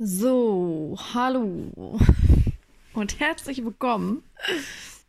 So, 0.00 0.96
hallo 1.12 1.98
und 2.92 3.18
herzlich 3.18 3.64
willkommen 3.64 4.22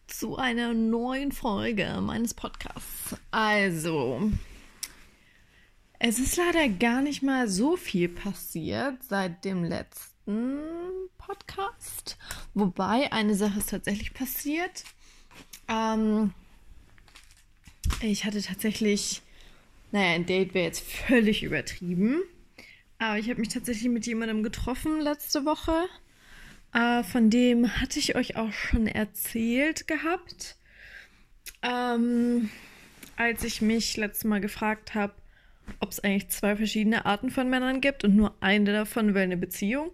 zu 0.08 0.36
einer 0.36 0.74
neuen 0.74 1.32
Folge 1.32 2.02
meines 2.02 2.34
Podcasts. 2.34 3.16
Also, 3.30 4.32
es 6.00 6.18
ist 6.18 6.38
leider 6.38 6.68
gar 6.70 7.04
nicht 7.04 7.22
mal 7.22 7.48
so 7.48 7.78
viel 7.78 8.10
passiert 8.10 9.04
seit 9.04 9.46
dem 9.46 9.64
letzten 9.64 10.58
Podcast. 11.20 12.18
Wobei 12.56 13.12
eine 13.12 13.36
Sache 13.36 13.60
ist 13.60 13.70
tatsächlich 13.70 14.16
passiert. 14.16 14.86
Ähm, 15.68 16.34
ich 18.02 18.26
hatte 18.26 18.42
tatsächlich, 18.42 19.22
naja, 19.92 20.16
ein 20.16 20.26
Date 20.26 20.56
wäre 20.56 20.66
jetzt 20.66 20.82
völlig 20.82 21.44
übertrieben. 21.44 22.24
Aber 23.00 23.18
ich 23.18 23.30
habe 23.30 23.40
mich 23.40 23.50
tatsächlich 23.50 23.90
mit 23.90 24.06
jemandem 24.06 24.44
getroffen 24.44 25.00
letzte 25.00 25.46
Woche. 25.46 25.86
Äh, 26.74 27.04
von 27.04 27.30
dem 27.30 27.80
hatte 27.80 27.98
ich 27.98 28.16
euch 28.16 28.36
auch 28.36 28.52
schon 28.52 28.88
erzählt 28.88 29.88
gehabt. 29.88 30.58
Ähm, 31.62 32.50
als 33.16 33.44
ich 33.44 33.62
mich 33.62 33.98
letztes 33.98 34.26
Mal 34.26 34.42
gefragt 34.42 34.96
habe, 34.96 35.14
ob 35.80 35.92
es 35.92 36.02
eigentlich 36.02 36.30
zwei 36.30 36.56
verschiedene 36.56 37.06
Arten 37.06 37.30
von 37.30 37.50
Männern 37.50 37.80
gibt 37.82 38.04
und 38.04 38.16
nur 38.16 38.36
eine 38.42 38.74
davon 38.74 39.14
will 39.14 39.22
eine 39.22 39.38
Beziehung. 39.38 39.92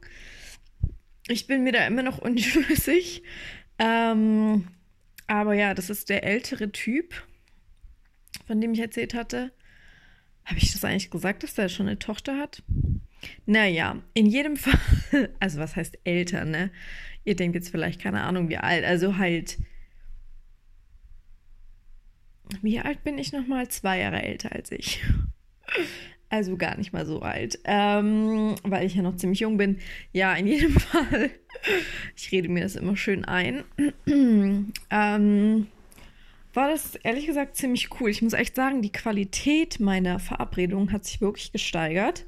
Ich 1.28 1.48
bin 1.48 1.64
mir 1.64 1.74
da 1.74 1.86
immer 1.86 2.04
noch 2.04 2.18
unschlüssig. 2.22 3.24
Ähm, 3.78 4.68
aber 5.28 5.54
ja, 5.54 5.74
das 5.74 5.90
ist 5.90 6.10
der 6.10 6.24
ältere 6.24 6.72
Typ, 6.72 7.14
von 8.48 8.62
dem 8.62 8.74
ich 8.74 8.80
erzählt 8.80 9.14
hatte. 9.14 9.52
Habe 10.46 10.60
ich 10.60 10.72
das 10.72 10.84
eigentlich 10.84 11.10
gesagt, 11.10 11.44
dass 11.44 11.56
der 11.56 11.70
schon 11.70 11.88
eine 11.88 12.00
Tochter 12.00 12.38
hat? 12.38 12.64
Naja, 13.46 14.02
in 14.14 14.26
jedem 14.26 14.58
Fall, 14.58 15.30
also 15.40 15.60
was 15.60 15.76
heißt 15.76 16.00
älter, 16.04 16.46
ne? 16.46 16.72
Ihr 17.24 17.36
denkt 17.36 17.56
jetzt 17.56 17.70
vielleicht 17.70 18.02
keine 18.02 18.22
Ahnung, 18.22 18.50
wie 18.50 18.58
alt, 18.58 18.86
also 18.86 19.18
halt. 19.18 19.58
Wie 22.62 22.80
alt 22.80 23.04
bin 23.04 23.18
ich 23.18 23.34
nochmal? 23.34 23.68
Zwei 23.70 24.00
Jahre 24.00 24.22
älter 24.22 24.52
als 24.52 24.72
ich. 24.72 25.04
Also 26.28 26.58
gar 26.58 26.76
nicht 26.76 26.92
mal 26.92 27.06
so 27.06 27.22
alt, 27.22 27.60
ähm, 27.66 28.56
weil 28.64 28.86
ich 28.86 28.96
ja 28.96 29.04
noch 29.04 29.16
ziemlich 29.16 29.42
jung 29.42 29.58
bin. 29.58 29.78
Ja, 30.12 30.34
in 30.34 30.48
jedem 30.48 30.74
Fall. 30.80 31.30
Ich 32.16 32.32
rede 32.32 32.50
mir 32.50 32.64
das 32.64 32.76
immer 32.76 32.98
schön 32.98 33.24
ein. 33.26 33.64
ähm, 34.90 35.68
war 36.54 36.70
das 36.70 36.96
ehrlich 36.96 37.28
gesagt 37.28 37.56
ziemlich 37.56 37.90
cool. 38.00 38.10
Ich 38.10 38.22
muss 38.22 38.34
echt 38.34 38.56
sagen, 38.56 38.82
die 38.82 38.92
Qualität 38.92 39.80
meiner 39.80 40.20
Verabredung 40.20 40.92
hat 40.92 41.06
sich 41.06 41.22
wirklich 41.22 41.52
gesteigert. 41.52 42.26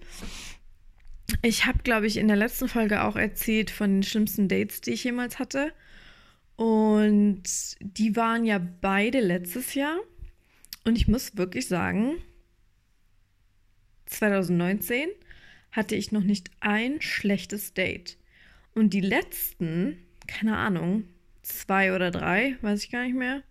Ich 1.42 1.66
habe, 1.66 1.80
glaube 1.84 2.08
ich, 2.08 2.18
in 2.18 2.28
der 2.28 2.38
letzten 2.38 2.68
Folge 2.68 3.04
auch 3.04 3.16
erzählt 3.16 3.70
von 3.70 3.96
den 3.96 4.04
schlimmsten 4.04 4.48
Dates, 4.48 4.82
die 4.82 4.92
ich 4.92 5.04
jemals 5.04 5.40
hatte. 5.40 5.74
Und 6.56 7.44
die 7.80 8.16
waren 8.16 8.46
ja 8.46 8.60
beide 8.82 9.20
letztes 9.20 9.74
Jahr. 9.74 9.98
Und 10.86 10.96
ich 10.96 11.08
muss 11.08 11.38
wirklich 11.38 11.68
sagen, 11.68 12.16
2019 14.06 15.10
hatte 15.72 15.96
ich 15.96 16.12
noch 16.12 16.24
nicht 16.24 16.50
ein 16.60 17.02
schlechtes 17.02 17.74
Date. 17.74 18.18
Und 18.74 18.94
die 18.94 19.02
letzten, 19.02 19.98
keine 20.28 20.58
Ahnung, 20.58 21.04
zwei 21.42 21.94
oder 21.94 22.10
drei, 22.10 22.58
weiß 22.62 22.84
ich 22.84 22.92
gar 22.92 23.04
nicht 23.04 23.16
mehr, 23.16 23.44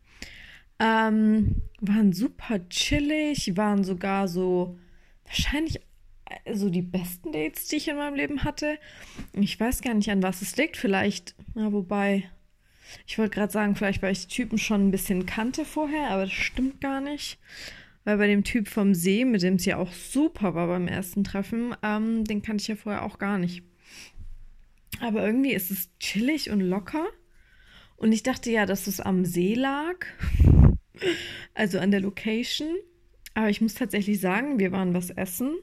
ähm, 0.78 1.62
waren 1.80 2.12
super 2.12 2.68
chillig, 2.68 3.56
waren 3.56 3.84
sogar 3.84 4.28
so 4.28 4.78
wahrscheinlich 5.24 5.80
so 6.52 6.70
die 6.70 6.82
besten 6.82 7.32
Dates, 7.32 7.68
die 7.68 7.76
ich 7.76 7.88
in 7.88 7.96
meinem 7.96 8.14
Leben 8.14 8.44
hatte. 8.44 8.78
Ich 9.32 9.58
weiß 9.58 9.82
gar 9.82 9.94
nicht, 9.94 10.10
an 10.10 10.22
was 10.22 10.42
es 10.42 10.56
liegt. 10.56 10.76
Vielleicht, 10.76 11.34
ja, 11.54 11.72
wobei, 11.72 12.30
ich 13.06 13.18
wollte 13.18 13.34
gerade 13.34 13.52
sagen, 13.52 13.76
vielleicht 13.76 14.02
weil 14.02 14.12
ich 14.12 14.26
die 14.26 14.34
Typen 14.34 14.58
schon 14.58 14.88
ein 14.88 14.90
bisschen 14.90 15.26
kannte 15.26 15.64
vorher, 15.64 16.10
aber 16.10 16.24
das 16.24 16.32
stimmt 16.32 16.80
gar 16.80 17.00
nicht. 17.00 17.38
Weil 18.04 18.18
bei 18.18 18.26
dem 18.28 18.44
Typ 18.44 18.68
vom 18.68 18.94
See, 18.94 19.24
mit 19.24 19.42
dem 19.42 19.54
es 19.54 19.64
ja 19.64 19.78
auch 19.78 19.92
super 19.92 20.54
war 20.54 20.68
beim 20.68 20.86
ersten 20.86 21.24
Treffen, 21.24 21.74
ähm, 21.82 22.24
den 22.24 22.42
kannte 22.42 22.62
ich 22.62 22.68
ja 22.68 22.76
vorher 22.76 23.02
auch 23.02 23.18
gar 23.18 23.38
nicht. 23.38 23.64
Aber 25.00 25.24
irgendwie 25.24 25.52
ist 25.52 25.70
es 25.70 25.90
chillig 25.98 26.50
und 26.50 26.60
locker. 26.60 27.06
Und 27.96 28.12
ich 28.12 28.22
dachte 28.22 28.50
ja, 28.50 28.66
dass 28.66 28.86
es 28.86 29.00
am 29.00 29.24
See 29.24 29.54
lag. 29.54 30.06
also 31.54 31.78
an 31.78 31.90
der 31.90 32.00
Location. 32.00 32.68
Aber 33.34 33.50
ich 33.50 33.60
muss 33.60 33.74
tatsächlich 33.74 34.20
sagen, 34.20 34.58
wir 34.58 34.72
waren 34.72 34.94
was 34.94 35.10
essen 35.10 35.56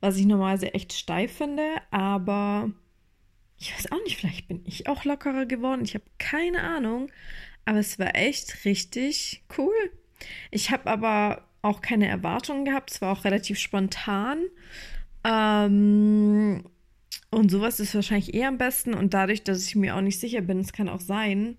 was 0.00 0.16
ich 0.16 0.26
normalerweise 0.26 0.74
echt 0.74 0.92
steif 0.92 1.32
finde, 1.32 1.64
aber 1.90 2.70
ich 3.58 3.74
weiß 3.74 3.92
auch 3.92 4.02
nicht, 4.04 4.16
vielleicht 4.16 4.48
bin 4.48 4.62
ich 4.64 4.88
auch 4.88 5.04
lockerer 5.04 5.46
geworden. 5.46 5.82
Ich 5.84 5.94
habe 5.94 6.04
keine 6.18 6.62
Ahnung, 6.62 7.10
aber 7.66 7.78
es 7.78 7.98
war 7.98 8.14
echt 8.16 8.64
richtig 8.64 9.44
cool. 9.58 9.74
Ich 10.50 10.70
habe 10.70 10.90
aber 10.90 11.46
auch 11.62 11.82
keine 11.82 12.08
Erwartungen 12.08 12.64
gehabt. 12.64 12.90
Es 12.90 13.02
war 13.02 13.12
auch 13.12 13.24
relativ 13.24 13.58
spontan. 13.58 14.44
Ähm, 15.24 16.64
und 17.30 17.50
sowas 17.50 17.80
ist 17.80 17.94
wahrscheinlich 17.94 18.34
eher 18.34 18.48
am 18.48 18.58
besten. 18.58 18.94
Und 18.94 19.12
dadurch, 19.12 19.44
dass 19.44 19.66
ich 19.66 19.76
mir 19.76 19.94
auch 19.94 20.00
nicht 20.00 20.18
sicher 20.18 20.40
bin, 20.40 20.60
es 20.60 20.72
kann 20.72 20.88
auch 20.88 21.00
sein. 21.00 21.58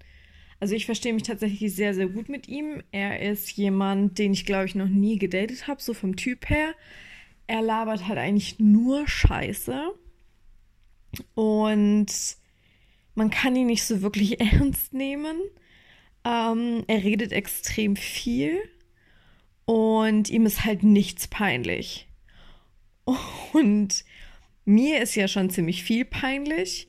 Also 0.60 0.76
ich 0.76 0.86
verstehe 0.86 1.14
mich 1.14 1.24
tatsächlich 1.24 1.76
sehr, 1.76 1.94
sehr 1.94 2.08
gut 2.08 2.30
mit 2.30 2.48
ihm. 2.48 2.82
Er 2.92 3.22
ist 3.22 3.52
jemand, 3.52 4.18
den 4.18 4.34
ich, 4.34 4.46
glaube 4.46 4.66
ich, 4.66 4.76
noch 4.76 4.90
nie 4.90 5.18
gedatet 5.18 5.68
habe, 5.68 5.82
so 5.82 5.94
vom 5.94 6.16
Typ 6.16 6.50
her 6.50 6.74
er 7.52 7.62
labert 7.62 8.08
halt 8.08 8.18
eigentlich 8.18 8.60
nur 8.60 9.06
Scheiße. 9.10 9.94
Und 11.36 12.08
man 13.14 13.30
kann 13.30 13.58
ihn 13.58 13.68
nicht 13.68 13.84
so 13.84 14.02
wirklich 14.02 14.40
ernst 14.54 14.94
nehmen. 14.94 15.36
Ähm, 16.24 16.86
er 16.88 17.04
redet 17.04 17.34
extrem 17.34 17.98
viel. 17.98 18.58
Und 19.66 20.30
ihm 20.30 20.46
ist 20.46 20.64
halt 20.64 20.84
nichts 20.84 21.28
peinlich. 21.28 22.08
Und 23.52 24.06
mir 24.64 25.02
ist 25.02 25.16
ja 25.16 25.28
schon 25.28 25.50
ziemlich 25.50 25.84
viel 25.84 26.06
peinlich. 26.06 26.88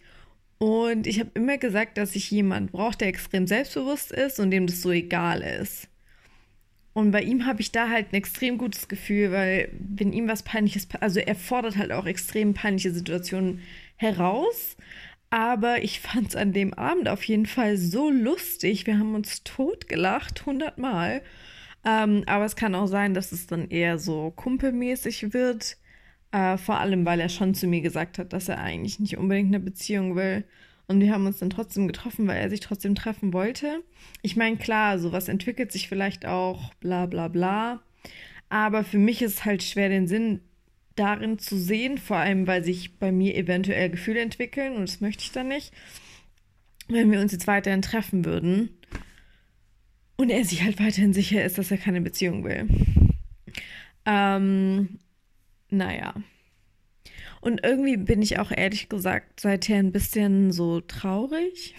Und 0.59 1.09
ich 1.09 1.19
habe 1.19 1.33
immer 1.35 1.59
gesagt, 1.59 1.99
dass 1.99 2.15
ich 2.15 2.31
jemanden 2.31 2.71
brauche, 2.71 2.99
der 2.99 3.09
extrem 3.09 3.49
selbstbewusst 3.49 4.13
ist 4.13 4.39
und 4.39 4.53
dem 4.53 4.69
das 4.69 4.81
so 4.81 4.93
egal 4.93 5.43
ist. 5.43 5.89
Und 6.95 7.11
bei 7.11 7.23
ihm 7.23 7.47
habe 7.47 7.61
ich 7.61 7.73
da 7.73 7.89
halt 7.89 8.13
ein 8.13 8.17
extrem 8.17 8.59
gutes 8.59 8.89
Gefühl, 8.89 9.33
weil 9.33 9.71
wenn 9.79 10.13
ihm 10.13 10.29
was 10.29 10.43
peinliches, 10.43 10.89
also 11.01 11.21
er 11.21 11.35
fordert 11.35 11.77
halt 11.77 11.91
auch 11.91 12.07
extrem 12.07 12.53
peinliche 12.53 12.93
Situationen 12.93 13.61
heraus. 13.97 14.77
Aber 15.31 15.83
ich 15.83 16.01
fand 16.01 16.29
es 16.29 16.37
an 16.37 16.53
dem 16.53 16.75
Abend 16.75 17.09
auf 17.09 17.25
jeden 17.25 17.47
Fall 17.47 17.77
so 17.79 18.11
lustig. 18.11 18.87
Wir 18.87 18.99
haben 18.99 19.15
uns 19.15 19.43
totgelacht, 19.45 20.45
hundertmal. 20.45 21.23
Ähm, 21.85 22.23
aber 22.27 22.45
es 22.45 22.57
kann 22.57 22.75
auch 22.75 22.87
sein, 22.87 23.15
dass 23.15 23.33
es 23.33 23.47
dann 23.47 23.69
eher 23.71 23.99
so 23.99 24.31
kumpelmäßig 24.31 25.33
wird. 25.33 25.79
Äh, 26.31 26.59
vor 26.59 26.79
allem, 26.79 27.05
weil 27.07 27.21
er 27.21 27.29
schon 27.29 27.55
zu 27.55 27.67
mir 27.67 27.81
gesagt 27.81 28.19
hat, 28.19 28.33
dass 28.33 28.49
er 28.49 28.59
eigentlich 28.59 29.01
nicht 29.01 29.17
unbedingt 29.17 29.49
eine 29.49 29.61
Beziehung 29.61 30.15
will. 30.17 30.45
Und 30.89 31.01
wir 31.01 31.13
haben 31.13 31.27
uns 31.27 31.39
dann 31.39 31.51
trotzdem 31.51 31.87
getroffen, 31.87 32.27
weil 32.27 32.39
er 32.39 32.51
sich 32.51 32.61
trotzdem 32.61 32.95
treffen 32.95 33.33
wollte. 33.33 33.83
Ich 34.23 34.37
meine, 34.37 34.57
klar, 34.57 34.99
sowas 34.99 35.29
entwickelt 35.29 35.73
sich 35.73 35.89
vielleicht 35.89 36.27
auch, 36.27 36.75
bla 36.75 37.07
bla 37.07 37.29
bla. 37.29 37.83
Aber 38.49 38.85
für 38.85 38.99
mich 38.99 39.23
ist 39.23 39.35
es 39.35 39.45
halt 39.45 39.63
schwer, 39.63 39.89
den 39.89 40.07
Sinn 40.07 40.41
darin 40.97 41.39
zu 41.39 41.57
sehen, 41.57 41.99
vor 41.99 42.19
allem, 42.19 42.47
weil 42.47 42.65
sich 42.65 42.99
bei 42.99 43.13
mir 43.13 43.35
eventuell 43.35 43.91
Gefühle 43.91 44.21
entwickeln 44.21 44.75
und 44.75 44.83
das 44.83 45.01
möchte 45.01 45.23
ich 45.25 45.33
dann 45.33 45.49
nicht, 45.49 45.73
wenn 46.89 47.11
wir 47.11 47.21
uns 47.21 47.33
jetzt 47.33 47.47
weiterhin 47.47 47.81
treffen 47.81 48.25
würden 48.25 48.71
und 50.17 50.31
er 50.31 50.45
sich 50.45 50.63
halt 50.63 50.79
weiterhin 50.79 51.13
sicher 51.13 51.45
ist, 51.45 51.59
dass 51.59 51.71
er 51.71 51.79
keine 51.79 52.01
Beziehung 52.01 52.45
will. 52.45 52.69
Ähm, 54.05 54.99
naja. 55.71 56.15
Und 57.43 57.65
irgendwie 57.65 57.97
bin 57.97 58.23
ich 58.23 58.39
auch 58.39 58.53
ehrlich 58.53 58.89
gesagt 58.89 59.41
seither 59.41 59.77
ein 59.77 59.91
bisschen 59.91 60.53
so 60.53 60.81
traurig. 60.81 61.75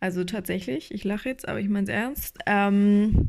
Also 0.00 0.24
tatsächlich, 0.24 0.92
ich 0.92 1.04
lache 1.04 1.28
jetzt, 1.28 1.46
aber 1.46 1.60
ich 1.60 1.68
meine 1.68 1.84
es 1.84 1.90
ernst. 1.90 2.38
Ähm, 2.46 3.28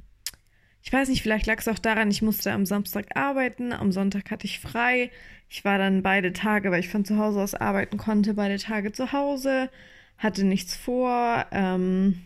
ich 0.81 0.93
weiß 0.93 1.09
nicht, 1.09 1.21
vielleicht 1.21 1.45
lag 1.45 1.59
es 1.59 1.67
auch 1.67 1.77
daran, 1.77 2.09
ich 2.09 2.21
musste 2.21 2.53
am 2.53 2.65
Samstag 2.65 3.17
arbeiten, 3.17 3.73
am 3.73 3.91
Sonntag 3.91 4.31
hatte 4.31 4.45
ich 4.45 4.61
frei. 4.61 5.11
Ich 5.49 5.65
war 5.65 5.77
dann 5.77 6.03
beide 6.03 6.31
Tage, 6.31 6.71
weil 6.71 6.79
ich 6.79 6.87
von 6.87 7.03
zu 7.03 7.17
Hause 7.17 7.41
aus 7.41 7.53
arbeiten 7.53 7.97
konnte, 7.97 8.35
beide 8.35 8.57
Tage 8.57 8.93
zu 8.93 9.11
Hause, 9.11 9.69
hatte 10.17 10.45
nichts 10.45 10.73
vor. 10.73 11.45
Ähm, 11.51 12.21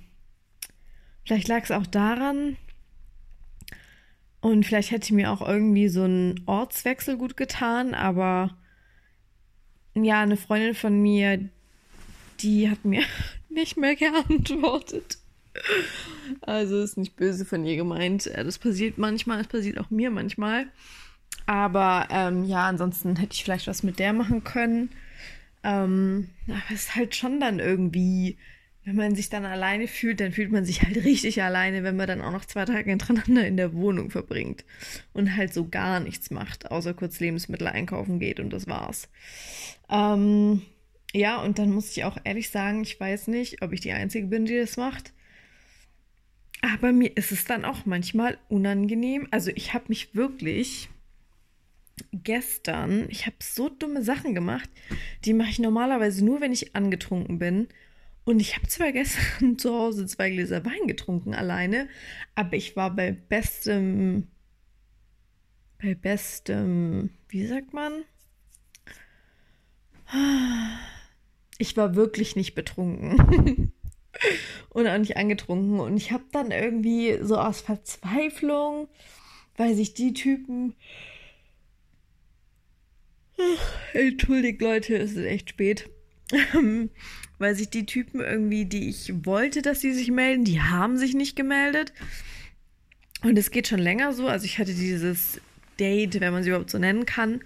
vielleicht 1.25 1.47
lag 1.47 1.63
es 1.63 1.71
auch 1.71 1.87
daran. 1.87 2.57
Und 4.41 4.65
vielleicht 4.65 4.91
hätte 4.91 5.13
mir 5.13 5.31
auch 5.31 5.47
irgendwie 5.47 5.87
so 5.87 6.03
ein 6.03 6.41
Ortswechsel 6.47 7.15
gut 7.17 7.37
getan, 7.37 7.93
aber 7.93 8.57
ja, 9.93 10.21
eine 10.21 10.37
Freundin 10.37 10.73
von 10.73 10.99
mir, 11.01 11.49
die 12.39 12.69
hat 12.69 12.83
mir 12.83 13.03
nicht 13.49 13.77
mehr 13.77 13.95
geantwortet. 13.95 15.17
Also 16.41 16.81
ist 16.81 16.97
nicht 16.97 17.15
böse 17.15 17.45
von 17.45 17.65
ihr 17.65 17.75
gemeint. 17.75 18.27
Äh, 18.27 18.43
das 18.43 18.57
passiert 18.57 18.97
manchmal, 18.97 19.39
das 19.39 19.47
passiert 19.47 19.77
auch 19.79 19.89
mir 19.89 20.09
manchmal. 20.09 20.67
Aber 21.45 22.07
ähm, 22.09 22.45
ja, 22.45 22.67
ansonsten 22.67 23.15
hätte 23.17 23.33
ich 23.33 23.43
vielleicht 23.43 23.67
was 23.67 23.83
mit 23.83 23.99
der 23.99 24.13
machen 24.13 24.43
können. 24.43 24.89
Ähm, 25.63 26.29
aber 26.47 26.61
es 26.73 26.83
ist 26.83 26.95
halt 26.95 27.15
schon 27.15 27.39
dann 27.39 27.59
irgendwie, 27.59 28.37
wenn 28.83 28.95
man 28.95 29.15
sich 29.15 29.29
dann 29.29 29.45
alleine 29.45 29.87
fühlt, 29.87 30.19
dann 30.19 30.31
fühlt 30.31 30.51
man 30.51 30.65
sich 30.65 30.81
halt 30.81 30.97
richtig 30.97 31.41
alleine, 31.41 31.83
wenn 31.83 31.95
man 31.95 32.07
dann 32.07 32.21
auch 32.21 32.31
noch 32.31 32.45
zwei 32.45 32.65
Tage 32.65 32.89
hintereinander 32.89 33.45
in 33.45 33.57
der 33.57 33.73
Wohnung 33.73 34.09
verbringt 34.09 34.65
und 35.13 35.35
halt 35.35 35.53
so 35.53 35.67
gar 35.67 35.99
nichts 35.99 36.31
macht, 36.31 36.71
außer 36.71 36.93
kurz 36.93 37.19
Lebensmittel 37.19 37.67
einkaufen 37.67 38.19
geht 38.19 38.39
und 38.39 38.51
das 38.51 38.67
war's. 38.67 39.07
Ähm, 39.89 40.63
ja, 41.13 41.41
und 41.41 41.59
dann 41.59 41.71
muss 41.71 41.91
ich 41.91 42.03
auch 42.05 42.17
ehrlich 42.23 42.49
sagen, 42.49 42.81
ich 42.81 42.99
weiß 42.99 43.27
nicht, 43.27 43.61
ob 43.61 43.73
ich 43.73 43.81
die 43.81 43.91
Einzige 43.91 44.27
bin, 44.27 44.45
die 44.45 44.57
das 44.57 44.77
macht. 44.77 45.13
Aber 46.61 46.91
mir 46.91 47.15
ist 47.17 47.31
es 47.31 47.45
dann 47.45 47.65
auch 47.65 47.85
manchmal 47.85 48.37
unangenehm. 48.47 49.27
Also 49.31 49.51
ich 49.53 49.73
habe 49.73 49.85
mich 49.89 50.15
wirklich 50.15 50.89
gestern, 52.13 53.07
ich 53.09 53.25
habe 53.25 53.35
so 53.39 53.69
dumme 53.69 54.03
Sachen 54.03 54.33
gemacht, 54.33 54.69
die 55.25 55.33
mache 55.33 55.49
ich 55.49 55.59
normalerweise 55.59 56.23
nur, 56.23 56.41
wenn 56.41 56.53
ich 56.53 56.75
angetrunken 56.75 57.39
bin. 57.39 57.67
Und 58.23 58.39
ich 58.39 58.55
habe 58.55 58.67
zwar 58.67 58.91
gestern 58.91 59.57
zu 59.57 59.73
Hause 59.73 60.05
zwei 60.05 60.29
Gläser 60.29 60.63
Wein 60.65 60.87
getrunken 60.87 61.33
alleine, 61.33 61.89
aber 62.35 62.53
ich 62.53 62.75
war 62.75 62.95
bei 62.95 63.11
bestem, 63.11 64.27
bei 65.81 65.95
bestem, 65.95 67.09
wie 67.29 67.45
sagt 67.47 67.73
man? 67.73 68.03
Ich 71.57 71.77
war 71.77 71.95
wirklich 71.95 72.35
nicht 72.35 72.53
betrunken. 72.53 73.73
und 74.69 74.87
auch 74.87 74.97
nicht 74.97 75.17
angetrunken. 75.17 75.79
Und 75.79 75.97
ich 75.97 76.11
habe 76.11 76.25
dann 76.31 76.51
irgendwie 76.51 77.19
so 77.21 77.37
aus 77.37 77.61
Verzweiflung, 77.61 78.87
weil 79.57 79.75
sich 79.75 79.93
die 79.93 80.13
Typen. 80.13 80.75
Ach, 83.39 83.95
entschuldigt, 83.95 84.61
Leute, 84.61 84.97
es 84.97 85.11
ist 85.11 85.25
echt 85.25 85.49
spät. 85.49 85.89
Weil 87.39 87.55
sich 87.55 87.69
die 87.69 87.85
Typen 87.85 88.21
irgendwie, 88.21 88.65
die 88.65 88.89
ich 88.89 89.25
wollte, 89.25 89.61
dass 89.61 89.81
sie 89.81 89.93
sich 89.93 90.11
melden, 90.11 90.43
die 90.43 90.61
haben 90.61 90.97
sich 90.97 91.13
nicht 91.13 91.35
gemeldet. 91.35 91.93
Und 93.23 93.37
es 93.37 93.51
geht 93.51 93.67
schon 93.67 93.79
länger 93.79 94.13
so. 94.13 94.27
Also 94.27 94.45
ich 94.45 94.57
hatte 94.57 94.73
dieses 94.73 95.41
Date, 95.79 96.19
wenn 96.19 96.33
man 96.33 96.43
sie 96.43 96.49
überhaupt 96.49 96.69
so 96.69 96.77
nennen 96.77 97.05
kann, 97.05 97.41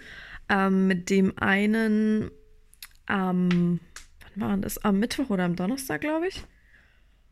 ähm, 0.50 0.88
mit 0.88 1.10
dem 1.10 1.38
einen 1.38 2.32
am, 3.06 3.50
ähm, 3.50 3.80
wann 4.36 4.50
war 4.50 4.58
das? 4.58 4.84
Am 4.84 5.00
Mittwoch 5.00 5.30
oder 5.30 5.44
am 5.44 5.56
Donnerstag, 5.56 6.02
glaube 6.02 6.28
ich. 6.28 6.44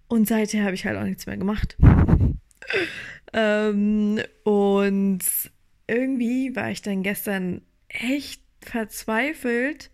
Und 0.08 0.28
seither 0.28 0.64
habe 0.64 0.76
ich 0.76 0.86
halt 0.86 0.98
auch 0.98 1.04
nichts 1.04 1.26
mehr 1.26 1.38
gemacht. 1.38 1.78
ähm, 3.34 4.22
und 4.44 5.22
irgendwie 5.88 6.56
war 6.56 6.72
ich 6.72 6.82
dann 6.82 7.04
gestern 7.04 7.62
echt 7.88 8.42
verzweifelt, 8.62 9.92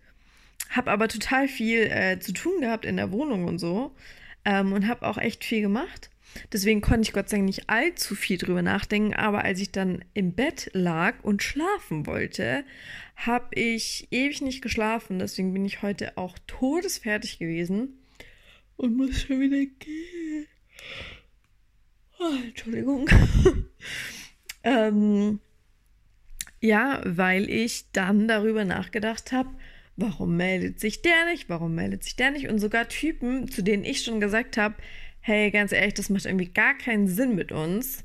habe 0.68 0.90
aber 0.90 1.08
total 1.08 1.48
viel 1.48 1.82
äh, 1.82 2.18
zu 2.20 2.32
tun 2.32 2.60
gehabt 2.60 2.84
in 2.84 2.96
der 2.96 3.12
Wohnung 3.12 3.46
und 3.46 3.58
so 3.58 3.94
ähm, 4.44 4.72
und 4.72 4.86
habe 4.86 5.06
auch 5.06 5.18
echt 5.18 5.44
viel 5.44 5.62
gemacht. 5.62 6.10
Deswegen 6.52 6.80
konnte 6.80 7.02
ich 7.02 7.12
Gott 7.12 7.28
sei 7.28 7.38
Dank 7.38 7.46
nicht 7.46 7.68
allzu 7.68 8.14
viel 8.14 8.38
drüber 8.38 8.62
nachdenken, 8.62 9.14
aber 9.14 9.44
als 9.44 9.60
ich 9.60 9.72
dann 9.72 10.04
im 10.14 10.32
Bett 10.32 10.70
lag 10.74 11.14
und 11.22 11.42
schlafen 11.42 12.06
wollte, 12.06 12.64
habe 13.16 13.54
ich 13.54 14.08
ewig 14.10 14.40
nicht 14.40 14.62
geschlafen. 14.62 15.18
Deswegen 15.18 15.52
bin 15.52 15.64
ich 15.64 15.82
heute 15.82 16.16
auch 16.16 16.38
todesfertig 16.46 17.38
gewesen 17.38 17.98
und 18.76 18.96
muss 18.96 19.22
schon 19.22 19.40
wieder 19.40 19.66
gehen. 19.78 20.46
Oh, 22.18 22.34
Entschuldigung. 22.44 23.08
ähm, 24.62 25.40
ja, 26.60 27.00
weil 27.04 27.48
ich 27.50 27.90
dann 27.92 28.28
darüber 28.28 28.64
nachgedacht 28.64 29.32
habe, 29.32 29.50
warum 30.00 30.36
meldet 30.36 30.80
sich 30.80 31.02
der 31.02 31.26
nicht, 31.26 31.48
warum 31.48 31.74
meldet 31.74 32.04
sich 32.04 32.16
der 32.16 32.30
nicht 32.30 32.48
und 32.48 32.58
sogar 32.58 32.88
Typen, 32.88 33.50
zu 33.50 33.62
denen 33.62 33.84
ich 33.84 34.02
schon 34.02 34.20
gesagt 34.20 34.56
habe, 34.56 34.76
hey, 35.20 35.50
ganz 35.50 35.72
ehrlich, 35.72 35.94
das 35.94 36.10
macht 36.10 36.24
irgendwie 36.24 36.52
gar 36.52 36.76
keinen 36.76 37.06
Sinn 37.08 37.34
mit 37.34 37.52
uns. 37.52 38.04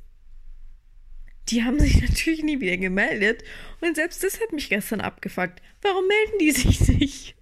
Die 1.50 1.64
haben 1.64 1.80
sich 1.80 2.02
natürlich 2.08 2.44
nie 2.44 2.60
wieder 2.60 2.78
gemeldet 2.78 3.44
und 3.82 3.96
selbst 3.96 4.24
das 4.24 4.42
hat 4.42 4.52
mich 4.52 4.70
gestern 4.70 5.02
abgefuckt. 5.02 5.62
Warum 5.82 6.08
melden 6.08 6.40
die 6.40 6.52
sich 6.52 6.88
nicht? 6.88 7.36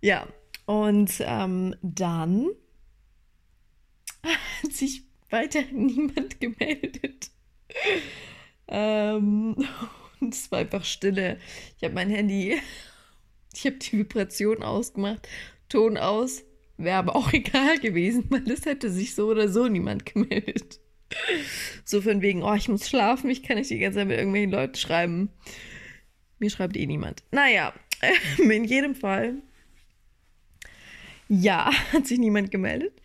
ja, 0.00 0.26
und 0.66 1.12
ähm, 1.20 1.76
dann 1.82 2.48
hat 4.62 4.72
sich 4.72 5.04
weiter 5.30 5.62
niemand 5.72 6.40
gemeldet. 6.40 7.30
ähm, 8.68 9.56
und 10.20 10.34
es 10.34 10.50
war 10.50 10.60
einfach 10.60 10.84
Stille. 10.84 11.38
Ich 11.76 11.84
habe 11.84 11.94
mein 11.94 12.10
Handy, 12.10 12.58
ich 13.56 13.66
habe 13.66 13.76
die 13.76 13.98
Vibration 13.98 14.62
ausgemacht, 14.62 15.28
Ton 15.68 15.96
aus, 15.96 16.44
wäre 16.76 16.98
aber 16.98 17.16
auch 17.16 17.32
egal 17.32 17.78
gewesen, 17.78 18.24
weil 18.28 18.50
es 18.50 18.64
hätte 18.64 18.90
sich 18.90 19.14
so 19.14 19.28
oder 19.28 19.48
so 19.48 19.68
niemand 19.68 20.06
gemeldet. 20.06 20.80
So 21.84 22.02
von 22.02 22.20
wegen, 22.20 22.42
oh, 22.42 22.54
ich 22.54 22.68
muss 22.68 22.88
schlafen, 22.88 23.30
ich 23.30 23.42
kann 23.42 23.58
nicht 23.58 23.70
die 23.70 23.78
ganze 23.78 23.98
Zeit 23.98 24.08
mit 24.08 24.18
irgendwelchen 24.18 24.50
Leuten 24.50 24.74
schreiben. 24.74 25.30
Mir 26.38 26.50
schreibt 26.50 26.76
eh 26.76 26.86
niemand. 26.86 27.22
Naja, 27.30 27.72
in 28.38 28.64
jedem 28.64 28.94
Fall 28.94 29.36
ja, 31.28 31.70
hat 31.92 32.06
sich 32.06 32.18
niemand 32.18 32.50
gemeldet. 32.50 33.00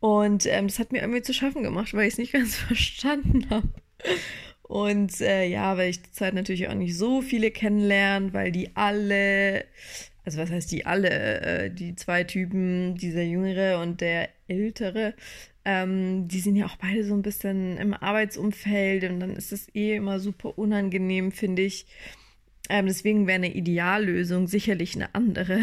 Und 0.00 0.46
ähm, 0.46 0.66
das 0.66 0.78
hat 0.78 0.92
mir 0.92 1.00
irgendwie 1.00 1.22
zu 1.22 1.32
schaffen 1.32 1.62
gemacht, 1.62 1.94
weil 1.94 2.06
ich 2.06 2.14
es 2.14 2.18
nicht 2.18 2.32
ganz 2.32 2.56
verstanden 2.56 3.48
habe. 3.50 3.68
Und 4.66 5.20
äh, 5.20 5.46
ja, 5.46 5.76
weil 5.76 5.90
ich 5.90 6.02
die 6.02 6.12
Zeit 6.12 6.34
natürlich 6.34 6.68
auch 6.68 6.74
nicht 6.74 6.96
so 6.96 7.20
viele 7.20 7.50
kennenlernen, 7.50 8.32
weil 8.32 8.50
die 8.50 8.74
alle, 8.74 9.66
also 10.24 10.38
was 10.38 10.50
heißt 10.50 10.72
die 10.72 10.86
alle, 10.86 11.40
äh, 11.42 11.70
die 11.70 11.94
zwei 11.96 12.24
Typen, 12.24 12.96
dieser 12.96 13.22
Jüngere 13.22 13.80
und 13.80 14.00
der 14.00 14.30
Ältere, 14.48 15.14
ähm, 15.66 16.28
die 16.28 16.40
sind 16.40 16.56
ja 16.56 16.64
auch 16.66 16.76
beide 16.76 17.04
so 17.04 17.14
ein 17.14 17.22
bisschen 17.22 17.76
im 17.76 17.92
Arbeitsumfeld 17.92 19.04
und 19.04 19.20
dann 19.20 19.36
ist 19.36 19.52
es 19.52 19.74
eh 19.74 19.96
immer 19.96 20.18
super 20.18 20.58
unangenehm, 20.58 21.30
finde 21.30 21.62
ich. 21.62 21.86
Ähm, 22.70 22.86
deswegen 22.86 23.26
wäre 23.26 23.36
eine 23.36 23.54
Ideallösung 23.54 24.46
sicherlich 24.46 24.94
eine 24.94 25.14
andere. 25.14 25.60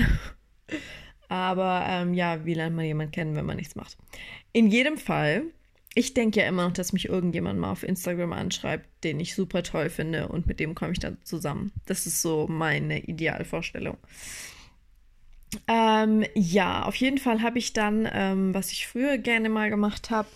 Aber 1.27 1.86
ähm, 1.89 2.13
ja, 2.13 2.45
wie 2.45 2.54
lernt 2.54 2.75
man 2.75 2.86
jemanden 2.86 3.13
kennen, 3.13 3.36
wenn 3.36 3.45
man 3.45 3.57
nichts 3.57 3.75
macht? 3.75 3.97
In 4.54 4.68
jedem 4.68 4.97
Fall, 4.97 5.45
ich 5.94 6.14
denke 6.14 6.40
ja 6.40 6.48
immer 6.48 6.66
noch, 6.66 6.74
dass 6.74 6.94
mich 6.94 7.10
irgendjemand 7.10 7.60
mal 7.60 7.72
auf 7.72 7.84
Instagram 7.84 8.34
anschreibt, 8.34 9.04
den 9.04 9.20
ich 9.20 9.36
super 9.36 9.64
toll 9.64 9.90
finde 9.90 10.28
und 10.30 10.48
mit 10.48 10.60
dem 10.60 10.74
komme 10.76 10.94
ich 10.94 11.00
dann 11.00 11.18
zusammen. 11.24 11.72
Das 11.86 12.06
ist 12.06 12.22
so 12.22 12.48
meine 12.48 13.00
Idealvorstellung. 13.00 13.98
Ähm, 15.68 16.26
ja, 16.33 16.83
auf 16.83 16.95
jeden 16.95 17.18
Fall 17.18 17.42
habe 17.42 17.60
ich 17.60 17.74
dann, 17.74 18.07
ähm, 18.12 18.54
was 18.54 18.71
ich 18.71 18.88
früher 18.88 19.18
gerne 19.18 19.50
mal 19.50 19.69
gemacht 19.69 20.10
habe, 20.10 20.30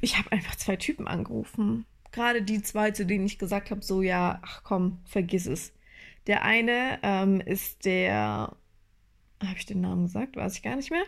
ich 0.00 0.18
habe 0.18 0.30
einfach 0.30 0.54
zwei 0.54 0.76
Typen 0.76 1.08
angerufen. 1.08 1.84
Gerade 2.12 2.42
die 2.42 2.62
zwei, 2.62 2.90
zu 2.92 3.06
denen 3.06 3.26
ich 3.26 3.38
gesagt 3.38 3.70
habe, 3.70 3.82
so 3.82 4.02
ja, 4.02 4.40
ach 4.42 4.62
komm, 4.62 4.98
vergiss 5.04 5.46
es. 5.46 5.72
Der 6.28 6.44
eine 6.44 7.00
ähm, 7.02 7.40
ist 7.40 7.84
der 7.84 8.56
habe 9.48 9.58
ich 9.58 9.66
den 9.66 9.80
Namen 9.80 10.04
gesagt? 10.04 10.36
Weiß 10.36 10.54
ich 10.54 10.62
gar 10.62 10.76
nicht 10.76 10.90
mehr. 10.90 11.04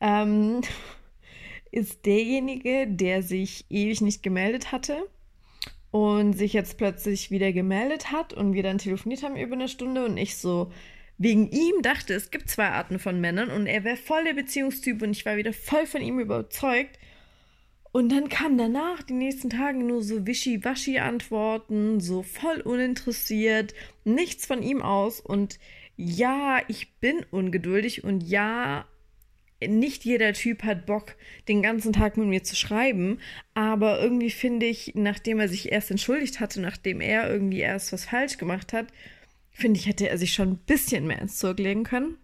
Ähm, 0.00 0.62
ist 1.70 2.06
derjenige, 2.06 2.86
der 2.86 3.22
sich 3.22 3.66
ewig 3.70 4.00
nicht 4.00 4.22
gemeldet 4.22 4.72
hatte 4.72 5.08
und 5.90 6.34
sich 6.34 6.52
jetzt 6.52 6.78
plötzlich 6.78 7.30
wieder 7.30 7.52
gemeldet 7.52 8.12
hat 8.12 8.32
und 8.32 8.52
wir 8.52 8.62
dann 8.62 8.78
telefoniert 8.78 9.22
haben 9.22 9.36
über 9.36 9.54
eine 9.54 9.68
Stunde 9.68 10.04
und 10.04 10.16
ich 10.16 10.36
so 10.36 10.70
wegen 11.18 11.50
ihm 11.50 11.82
dachte, 11.82 12.14
es 12.14 12.30
gibt 12.30 12.48
zwei 12.48 12.68
Arten 12.68 12.98
von 12.98 13.20
Männern 13.20 13.50
und 13.50 13.66
er 13.66 13.84
wäre 13.84 13.96
voll 13.96 14.24
der 14.24 14.34
Beziehungstyp 14.34 15.02
und 15.02 15.10
ich 15.10 15.26
war 15.26 15.36
wieder 15.36 15.52
voll 15.52 15.86
von 15.86 16.00
ihm 16.00 16.20
überzeugt. 16.20 16.98
Und 17.90 18.10
dann 18.10 18.28
kam 18.28 18.58
danach 18.58 19.02
die 19.02 19.14
nächsten 19.14 19.50
Tage 19.50 19.78
nur 19.78 20.02
so 20.02 20.26
wischiwaschi 20.26 20.98
Antworten, 20.98 22.00
so 22.00 22.22
voll 22.22 22.60
uninteressiert, 22.60 23.74
nichts 24.04 24.46
von 24.46 24.62
ihm 24.62 24.82
aus 24.82 25.20
und 25.20 25.58
ja, 25.96 26.60
ich 26.68 26.94
bin 27.00 27.26
ungeduldig 27.30 28.04
und 28.04 28.20
ja, 28.22 28.86
nicht 29.66 30.04
jeder 30.04 30.32
Typ 30.32 30.62
hat 30.62 30.86
Bock, 30.86 31.16
den 31.48 31.62
ganzen 31.62 31.92
Tag 31.92 32.16
mit 32.16 32.28
mir 32.28 32.44
zu 32.44 32.54
schreiben, 32.54 33.18
aber 33.54 34.00
irgendwie 34.00 34.30
finde 34.30 34.66
ich, 34.66 34.92
nachdem 34.94 35.40
er 35.40 35.48
sich 35.48 35.72
erst 35.72 35.90
entschuldigt 35.90 36.40
hatte, 36.40 36.60
nachdem 36.60 37.00
er 37.00 37.30
irgendwie 37.30 37.60
erst 37.60 37.92
was 37.92 38.04
falsch 38.04 38.38
gemacht 38.38 38.72
hat, 38.72 38.86
finde 39.50 39.80
ich, 39.80 39.86
hätte 39.86 40.08
er 40.08 40.18
sich 40.18 40.32
schon 40.32 40.50
ein 40.50 40.58
bisschen 40.58 41.06
mehr 41.06 41.20
ins 41.20 41.38
Zeug 41.38 41.58
legen 41.58 41.82
können. 41.82 42.16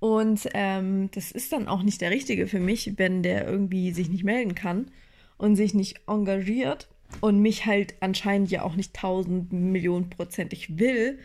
Und 0.00 0.48
ähm, 0.54 1.10
das 1.12 1.30
ist 1.30 1.52
dann 1.52 1.68
auch 1.68 1.82
nicht 1.82 2.00
der 2.00 2.10
Richtige 2.10 2.46
für 2.46 2.58
mich, 2.58 2.94
wenn 2.96 3.22
der 3.22 3.46
irgendwie 3.46 3.92
sich 3.92 4.08
nicht 4.08 4.24
melden 4.24 4.54
kann 4.54 4.90
und 5.36 5.56
sich 5.56 5.74
nicht 5.74 6.00
engagiert 6.08 6.88
und 7.20 7.40
mich 7.40 7.66
halt 7.66 7.94
anscheinend 8.00 8.50
ja 8.50 8.62
auch 8.62 8.76
nicht 8.76 8.94
tausend 8.94 9.52
Millionen 9.52 10.10
prozentig 10.10 10.78
will, 10.78 11.18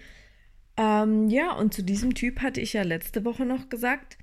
ähm, 0.78 1.30
ja, 1.30 1.54
und 1.54 1.74
zu 1.74 1.84
diesem 1.84 2.14
Typ 2.16 2.42
hatte 2.42 2.60
ich 2.60 2.74
ja 2.74 2.84
letzte 2.84 3.24
Woche 3.24 3.46
noch 3.46 3.70
gesagt, 3.70 4.18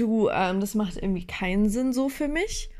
du, 0.00 0.28
ähm, 0.30 0.60
das 0.60 0.74
macht 0.74 0.96
irgendwie 0.96 1.26
keinen 1.26 1.68
Sinn 1.68 1.92
so 1.92 2.08
für 2.08 2.28
mich. 2.28 2.70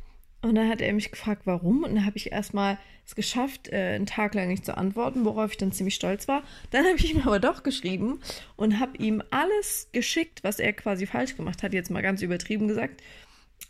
Und 0.43 0.55
dann 0.55 0.69
hat 0.69 0.81
er 0.81 0.93
mich 0.95 1.11
gefragt, 1.11 1.43
warum. 1.45 1.85
Und 1.85 1.95
dann 1.95 2.07
habe 2.07 2.17
ich 2.17 2.33
erstmal 2.33 2.79
es 3.07 3.15
geschafft, 3.15 3.69
äh, 3.69 3.95
einen 3.95 4.07
Tag 4.07 4.35
lang 4.35 4.49
nicht 4.49 4.65
zu 4.65 4.77
antworten, 4.77 5.25
worauf 5.25 5.51
ich 5.51 5.59
dann 5.59 5.73
ziemlich 5.73 5.95
stolz 5.95 6.29
war. 6.29 6.43
Dann 6.71 6.87
habe 6.87 6.97
ich 6.97 7.13
ihm 7.13 7.23
aber 7.23 7.41
doch 7.41 7.63
geschrieben 7.63 8.21
und 8.57 8.81
habe 8.81 8.97
ihm 8.97 9.23
alles 9.31 9.89
geschickt, 9.93 10.43
was 10.43 10.59
er 10.59 10.73
quasi 10.73 11.07
falsch 11.07 11.37
gemacht 11.37 11.63
hat, 11.63 11.75
jetzt 11.75 11.91
mal 11.91 12.03
ganz 12.03 12.23
übertrieben 12.23 12.69
gesagt. 12.69 13.03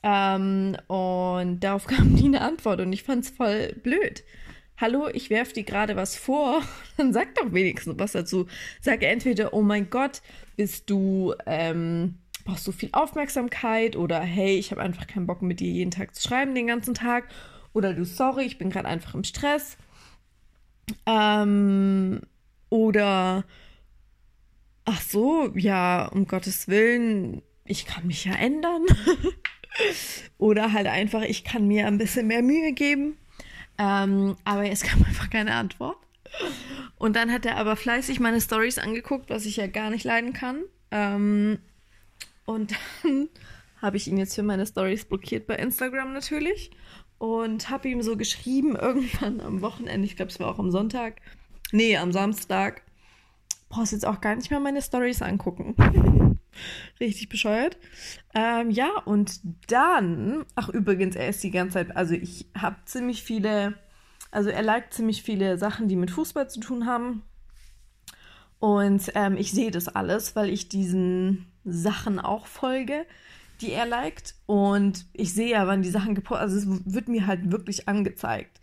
Ähm, 0.02 0.76
und 0.86 1.60
darauf 1.60 1.86
kam 1.88 2.12
nie 2.12 2.26
eine 2.26 2.42
Antwort 2.42 2.80
und 2.80 2.92
ich 2.92 3.02
fand 3.02 3.24
es 3.24 3.30
voll 3.30 3.74
blöd. 3.82 4.22
Hallo, 4.76 5.08
ich 5.12 5.28
werfe 5.28 5.54
dir 5.54 5.64
gerade 5.64 5.96
was 5.96 6.16
vor, 6.16 6.62
dann 6.96 7.12
sag 7.12 7.34
doch 7.34 7.52
wenigstens 7.52 7.98
was 7.98 8.12
dazu. 8.12 8.46
Sag 8.80 9.02
entweder, 9.02 9.52
oh 9.52 9.62
mein 9.62 9.90
Gott, 9.90 10.22
bist 10.56 10.88
du, 10.88 11.34
ähm, 11.46 12.14
brauchst 12.44 12.66
du 12.66 12.72
viel 12.72 12.90
Aufmerksamkeit 12.92 13.96
oder 13.96 14.20
hey, 14.20 14.56
ich 14.56 14.70
habe 14.70 14.82
einfach 14.82 15.06
keinen 15.06 15.26
Bock 15.26 15.42
mit 15.42 15.60
dir 15.60 15.70
jeden 15.70 15.90
Tag 15.90 16.14
zu 16.14 16.26
schreiben, 16.26 16.54
den 16.54 16.66
ganzen 16.66 16.94
Tag. 16.94 17.28
Oder 17.72 17.94
du, 17.94 18.04
sorry, 18.04 18.44
ich 18.44 18.58
bin 18.58 18.70
gerade 18.70 18.88
einfach 18.88 19.14
im 19.14 19.24
Stress. 19.24 19.76
Ähm, 21.06 22.20
oder, 22.68 23.44
ach 24.84 25.00
so, 25.00 25.50
ja, 25.54 26.06
um 26.06 26.26
Gottes 26.26 26.68
Willen, 26.68 27.42
ich 27.64 27.86
kann 27.86 28.06
mich 28.06 28.24
ja 28.24 28.34
ändern. 28.34 28.86
Oder 30.38 30.72
halt 30.72 30.86
einfach, 30.86 31.22
ich 31.22 31.44
kann 31.44 31.68
mir 31.68 31.86
ein 31.86 31.98
bisschen 31.98 32.26
mehr 32.26 32.42
Mühe 32.42 32.72
geben. 32.72 33.16
Ähm, 33.78 34.36
aber 34.44 34.68
es 34.68 34.82
kam 34.82 35.04
einfach 35.04 35.30
keine 35.30 35.54
Antwort. 35.54 35.96
Und 36.96 37.16
dann 37.16 37.32
hat 37.32 37.46
er 37.46 37.56
aber 37.56 37.76
fleißig 37.76 38.20
meine 38.20 38.40
Stories 38.40 38.78
angeguckt, 38.78 39.30
was 39.30 39.46
ich 39.46 39.56
ja 39.56 39.66
gar 39.66 39.90
nicht 39.90 40.04
leiden 40.04 40.32
kann. 40.32 40.62
Ähm, 40.90 41.58
und 42.50 42.74
dann 43.02 43.28
habe 43.82 43.96
ich 43.96 44.08
ihn 44.08 44.18
jetzt 44.18 44.34
für 44.34 44.42
meine 44.42 44.66
Stories 44.66 45.04
blockiert 45.04 45.46
bei 45.46 45.56
Instagram 45.56 46.12
natürlich. 46.12 46.70
Und 47.18 47.68
habe 47.68 47.88
ihm 47.88 48.02
so 48.02 48.16
geschrieben, 48.16 48.76
irgendwann 48.80 49.40
am 49.40 49.60
Wochenende, 49.60 50.06
ich 50.06 50.16
glaube, 50.16 50.30
es 50.30 50.40
war 50.40 50.48
auch 50.48 50.58
am 50.58 50.70
Sonntag, 50.70 51.20
nee, 51.70 51.96
am 51.96 52.12
Samstag, 52.12 52.82
brauchst 53.68 53.92
jetzt 53.92 54.06
auch 54.06 54.20
gar 54.20 54.34
nicht 54.34 54.50
mehr 54.50 54.58
meine 54.58 54.82
Stories 54.82 55.22
angucken. 55.22 55.76
Richtig 57.00 57.28
bescheuert. 57.28 57.78
Ähm, 58.34 58.70
ja, 58.70 58.90
und 59.04 59.40
dann, 59.68 60.44
ach 60.56 60.68
übrigens, 60.70 61.14
er 61.14 61.28
ist 61.28 61.44
die 61.44 61.52
ganze 61.52 61.74
Zeit, 61.74 61.96
also 61.96 62.14
ich 62.14 62.46
habe 62.58 62.76
ziemlich 62.86 63.22
viele, 63.22 63.74
also 64.30 64.50
er 64.50 64.62
liked 64.62 64.94
ziemlich 64.94 65.22
viele 65.22 65.56
Sachen, 65.56 65.86
die 65.86 65.96
mit 65.96 66.10
Fußball 66.10 66.50
zu 66.50 66.58
tun 66.58 66.86
haben. 66.86 67.22
Und 68.58 69.12
ähm, 69.14 69.36
ich 69.36 69.52
sehe 69.52 69.70
das 69.70 69.88
alles, 69.88 70.34
weil 70.34 70.50
ich 70.50 70.68
diesen 70.68 71.49
Sachen 71.64 72.18
auch 72.18 72.46
folge, 72.46 73.06
die 73.60 73.72
er 73.72 73.86
liked. 73.86 74.34
Und 74.46 75.06
ich 75.12 75.34
sehe 75.34 75.50
ja, 75.50 75.66
wann 75.66 75.82
die 75.82 75.90
Sachen 75.90 76.14
gepostet, 76.14 76.42
also 76.42 76.56
es 76.56 76.94
wird 76.94 77.08
mir 77.08 77.26
halt 77.26 77.50
wirklich 77.50 77.88
angezeigt 77.88 78.60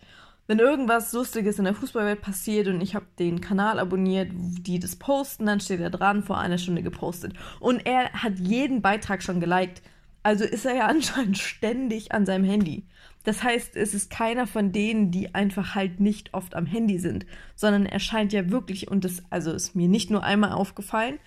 wenn 0.48 0.60
irgendwas 0.60 1.12
Lustiges 1.12 1.60
in 1.60 1.66
der 1.66 1.74
Fußballwelt 1.74 2.22
passiert 2.22 2.68
und 2.68 2.82
ich 2.82 2.96
habe 2.96 3.06
den 3.20 3.42
Kanal 3.42 3.80
abonniert, 3.80 4.32
die 4.34 4.80
das 4.80 4.96
posten, 4.96 5.46
dann 5.46 5.60
steht 5.60 5.82
er 5.82 5.90
dran, 5.90 6.24
vor 6.24 6.40
einer 6.40 6.58
Stunde 6.58 6.84
gepostet. 6.84 7.34
Und 7.60 7.86
er 7.86 8.12
hat 8.14 8.40
jeden 8.40 8.82
Beitrag 8.82 9.22
schon 9.22 9.42
geliked. 9.42 9.82
Also 10.24 10.46
ist 10.46 10.66
er 10.66 10.76
ja 10.76 10.86
anscheinend 10.88 11.38
ständig 11.38 12.14
an 12.14 12.26
seinem 12.26 12.46
Handy. 12.46 12.86
Das 13.26 13.44
heißt, 13.44 13.76
es 13.76 13.94
ist 13.94 14.10
keiner 14.10 14.48
von 14.48 14.72
denen, 14.72 15.12
die 15.12 15.36
einfach 15.36 15.76
halt 15.76 16.00
nicht 16.00 16.34
oft 16.34 16.56
am 16.56 16.66
Handy 16.66 16.98
sind, 16.98 17.26
sondern 17.56 17.86
er 17.86 18.00
scheint 18.00 18.32
ja 18.32 18.50
wirklich, 18.50 18.90
und 18.90 19.04
das 19.04 19.22
also 19.30 19.52
ist 19.52 19.76
mir 19.76 19.90
nicht 19.90 20.10
nur 20.10 20.24
einmal 20.24 20.54
aufgefallen, 20.54 21.20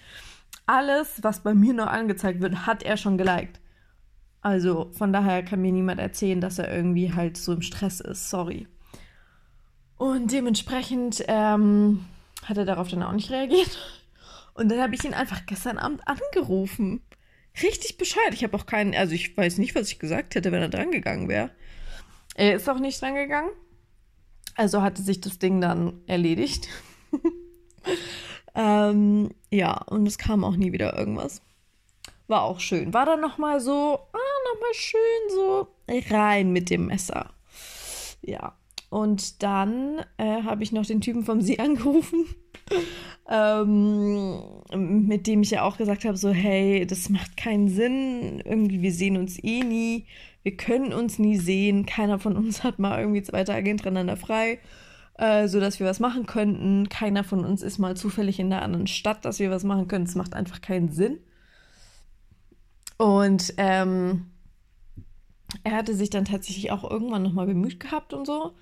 alles, 0.70 1.22
was 1.22 1.42
bei 1.42 1.52
mir 1.52 1.74
noch 1.74 1.88
angezeigt 1.88 2.40
wird, 2.40 2.66
hat 2.66 2.84
er 2.84 2.96
schon 2.96 3.18
geliked. 3.18 3.60
Also 4.40 4.90
von 4.92 5.12
daher 5.12 5.44
kann 5.44 5.60
mir 5.60 5.72
niemand 5.72 6.00
erzählen, 6.00 6.40
dass 6.40 6.58
er 6.58 6.74
irgendwie 6.74 7.12
halt 7.12 7.36
so 7.36 7.52
im 7.52 7.62
Stress 7.62 8.00
ist. 8.00 8.30
Sorry. 8.30 8.68
Und 9.96 10.32
dementsprechend 10.32 11.24
ähm, 11.26 12.04
hat 12.44 12.56
er 12.56 12.64
darauf 12.64 12.88
dann 12.88 13.02
auch 13.02 13.12
nicht 13.12 13.30
reagiert. 13.30 13.78
Und 14.54 14.70
dann 14.70 14.80
habe 14.80 14.94
ich 14.94 15.04
ihn 15.04 15.12
einfach 15.12 15.44
gestern 15.44 15.76
Abend 15.76 16.02
angerufen. 16.06 17.02
Richtig 17.62 17.98
bescheuert. 17.98 18.32
Ich 18.32 18.44
habe 18.44 18.56
auch 18.56 18.66
keinen, 18.66 18.94
also 18.94 19.12
ich 19.12 19.36
weiß 19.36 19.58
nicht, 19.58 19.74
was 19.74 19.88
ich 19.88 19.98
gesagt 19.98 20.36
hätte, 20.36 20.52
wenn 20.52 20.62
er 20.62 20.68
drangegangen 20.68 21.28
wäre. 21.28 21.50
Er 22.36 22.54
ist 22.54 22.68
auch 22.68 22.78
nicht 22.78 23.02
drangegangen. 23.02 23.50
Also 24.54 24.82
hatte 24.82 25.02
sich 25.02 25.20
das 25.20 25.38
Ding 25.38 25.60
dann 25.60 26.00
erledigt. 26.06 26.68
Ähm, 28.54 29.30
ja, 29.50 29.82
und 29.84 30.06
es 30.06 30.18
kam 30.18 30.44
auch 30.44 30.56
nie 30.56 30.72
wieder 30.72 30.96
irgendwas. 30.98 31.42
War 32.26 32.42
auch 32.42 32.60
schön. 32.60 32.94
War 32.94 33.06
dann 33.06 33.20
nochmal 33.20 33.60
so, 33.60 33.98
ah, 34.12 34.52
nochmal 34.52 34.74
schön 34.74 35.00
so 35.30 35.68
rein 36.10 36.52
mit 36.52 36.70
dem 36.70 36.86
Messer. 36.86 37.30
Ja, 38.22 38.54
und 38.90 39.42
dann 39.42 40.04
äh, 40.18 40.42
habe 40.42 40.62
ich 40.64 40.72
noch 40.72 40.84
den 40.84 41.00
Typen 41.00 41.24
vom 41.24 41.40
See 41.40 41.58
angerufen, 41.60 42.26
ähm, 43.28 44.42
mit 45.06 45.26
dem 45.26 45.42
ich 45.42 45.52
ja 45.52 45.62
auch 45.62 45.76
gesagt 45.76 46.04
habe, 46.04 46.16
so, 46.16 46.30
hey, 46.30 46.86
das 46.86 47.08
macht 47.08 47.36
keinen 47.36 47.68
Sinn, 47.68 48.42
irgendwie, 48.44 48.82
wir 48.82 48.92
sehen 48.92 49.16
uns 49.16 49.42
eh 49.42 49.62
nie, 49.62 50.06
wir 50.42 50.56
können 50.56 50.92
uns 50.92 51.18
nie 51.18 51.36
sehen, 51.36 51.86
keiner 51.86 52.18
von 52.18 52.36
uns 52.36 52.64
hat 52.64 52.78
mal 52.78 53.00
irgendwie 53.00 53.22
zwei 53.22 53.44
Tage 53.44 53.68
hintereinander 53.68 54.16
frei, 54.16 54.58
äh, 55.20 55.48
sodass 55.48 55.78
wir 55.78 55.86
was 55.86 56.00
machen 56.00 56.24
könnten, 56.24 56.88
keiner 56.88 57.24
von 57.24 57.44
uns 57.44 57.62
ist 57.62 57.78
mal 57.78 57.94
zufällig 57.94 58.40
in 58.40 58.50
einer 58.50 58.62
anderen 58.62 58.86
Stadt, 58.86 59.26
dass 59.26 59.38
wir 59.38 59.50
was 59.50 59.64
machen 59.64 59.86
können, 59.86 60.06
es 60.06 60.14
macht 60.14 60.34
einfach 60.34 60.62
keinen 60.62 60.90
Sinn. 60.90 61.18
Und 62.96 63.52
ähm, 63.58 64.30
er 65.62 65.72
hatte 65.76 65.94
sich 65.94 66.08
dann 66.08 66.24
tatsächlich 66.24 66.70
auch 66.70 66.90
irgendwann 66.90 67.22
nochmal 67.22 67.46
bemüht 67.46 67.80
gehabt 67.80 68.14
und 68.14 68.26
so 68.26 68.54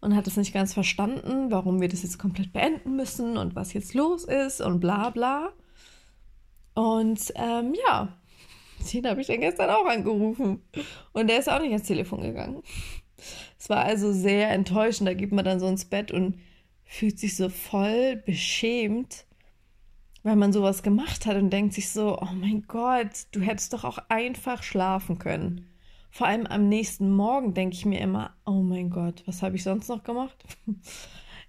und 0.00 0.16
hat 0.16 0.26
es 0.26 0.36
nicht 0.36 0.52
ganz 0.52 0.74
verstanden, 0.74 1.52
warum 1.52 1.80
wir 1.80 1.88
das 1.88 2.02
jetzt 2.02 2.18
komplett 2.18 2.52
beenden 2.52 2.96
müssen 2.96 3.36
und 3.36 3.54
was 3.54 3.72
jetzt 3.72 3.94
los 3.94 4.24
ist 4.24 4.60
und 4.60 4.80
bla 4.80 5.10
bla. 5.10 5.52
Und 6.74 7.20
ähm, 7.36 7.74
ja, 7.86 8.08
den 8.92 9.06
habe 9.06 9.20
ich 9.20 9.28
dann 9.28 9.40
gestern 9.40 9.70
auch 9.70 9.86
angerufen. 9.86 10.60
Und 11.12 11.30
der 11.30 11.38
ist 11.38 11.48
auch 11.48 11.60
nicht 11.60 11.70
ans 11.70 11.86
Telefon 11.86 12.22
gegangen. 12.22 12.64
Es 13.60 13.68
war 13.68 13.84
also 13.84 14.10
sehr 14.10 14.50
enttäuschend. 14.50 15.06
Da 15.06 15.12
geht 15.12 15.32
man 15.32 15.44
dann 15.44 15.60
so 15.60 15.68
ins 15.68 15.84
Bett 15.84 16.10
und 16.10 16.40
fühlt 16.82 17.18
sich 17.18 17.36
so 17.36 17.50
voll 17.50 18.16
beschämt, 18.16 19.26
weil 20.22 20.36
man 20.36 20.52
sowas 20.52 20.82
gemacht 20.82 21.26
hat 21.26 21.36
und 21.36 21.50
denkt 21.50 21.74
sich 21.74 21.90
so, 21.90 22.18
oh 22.18 22.32
mein 22.34 22.64
Gott, 22.66 23.26
du 23.32 23.40
hättest 23.40 23.74
doch 23.74 23.84
auch 23.84 23.98
einfach 24.08 24.62
schlafen 24.62 25.18
können. 25.18 25.66
Vor 26.10 26.26
allem 26.26 26.46
am 26.46 26.68
nächsten 26.70 27.14
Morgen 27.14 27.52
denke 27.52 27.76
ich 27.76 27.84
mir 27.84 28.00
immer, 28.00 28.34
oh 28.46 28.62
mein 28.62 28.88
Gott, 28.88 29.22
was 29.26 29.42
habe 29.42 29.56
ich 29.56 29.62
sonst 29.62 29.88
noch 29.88 30.02
gemacht? 30.02 30.42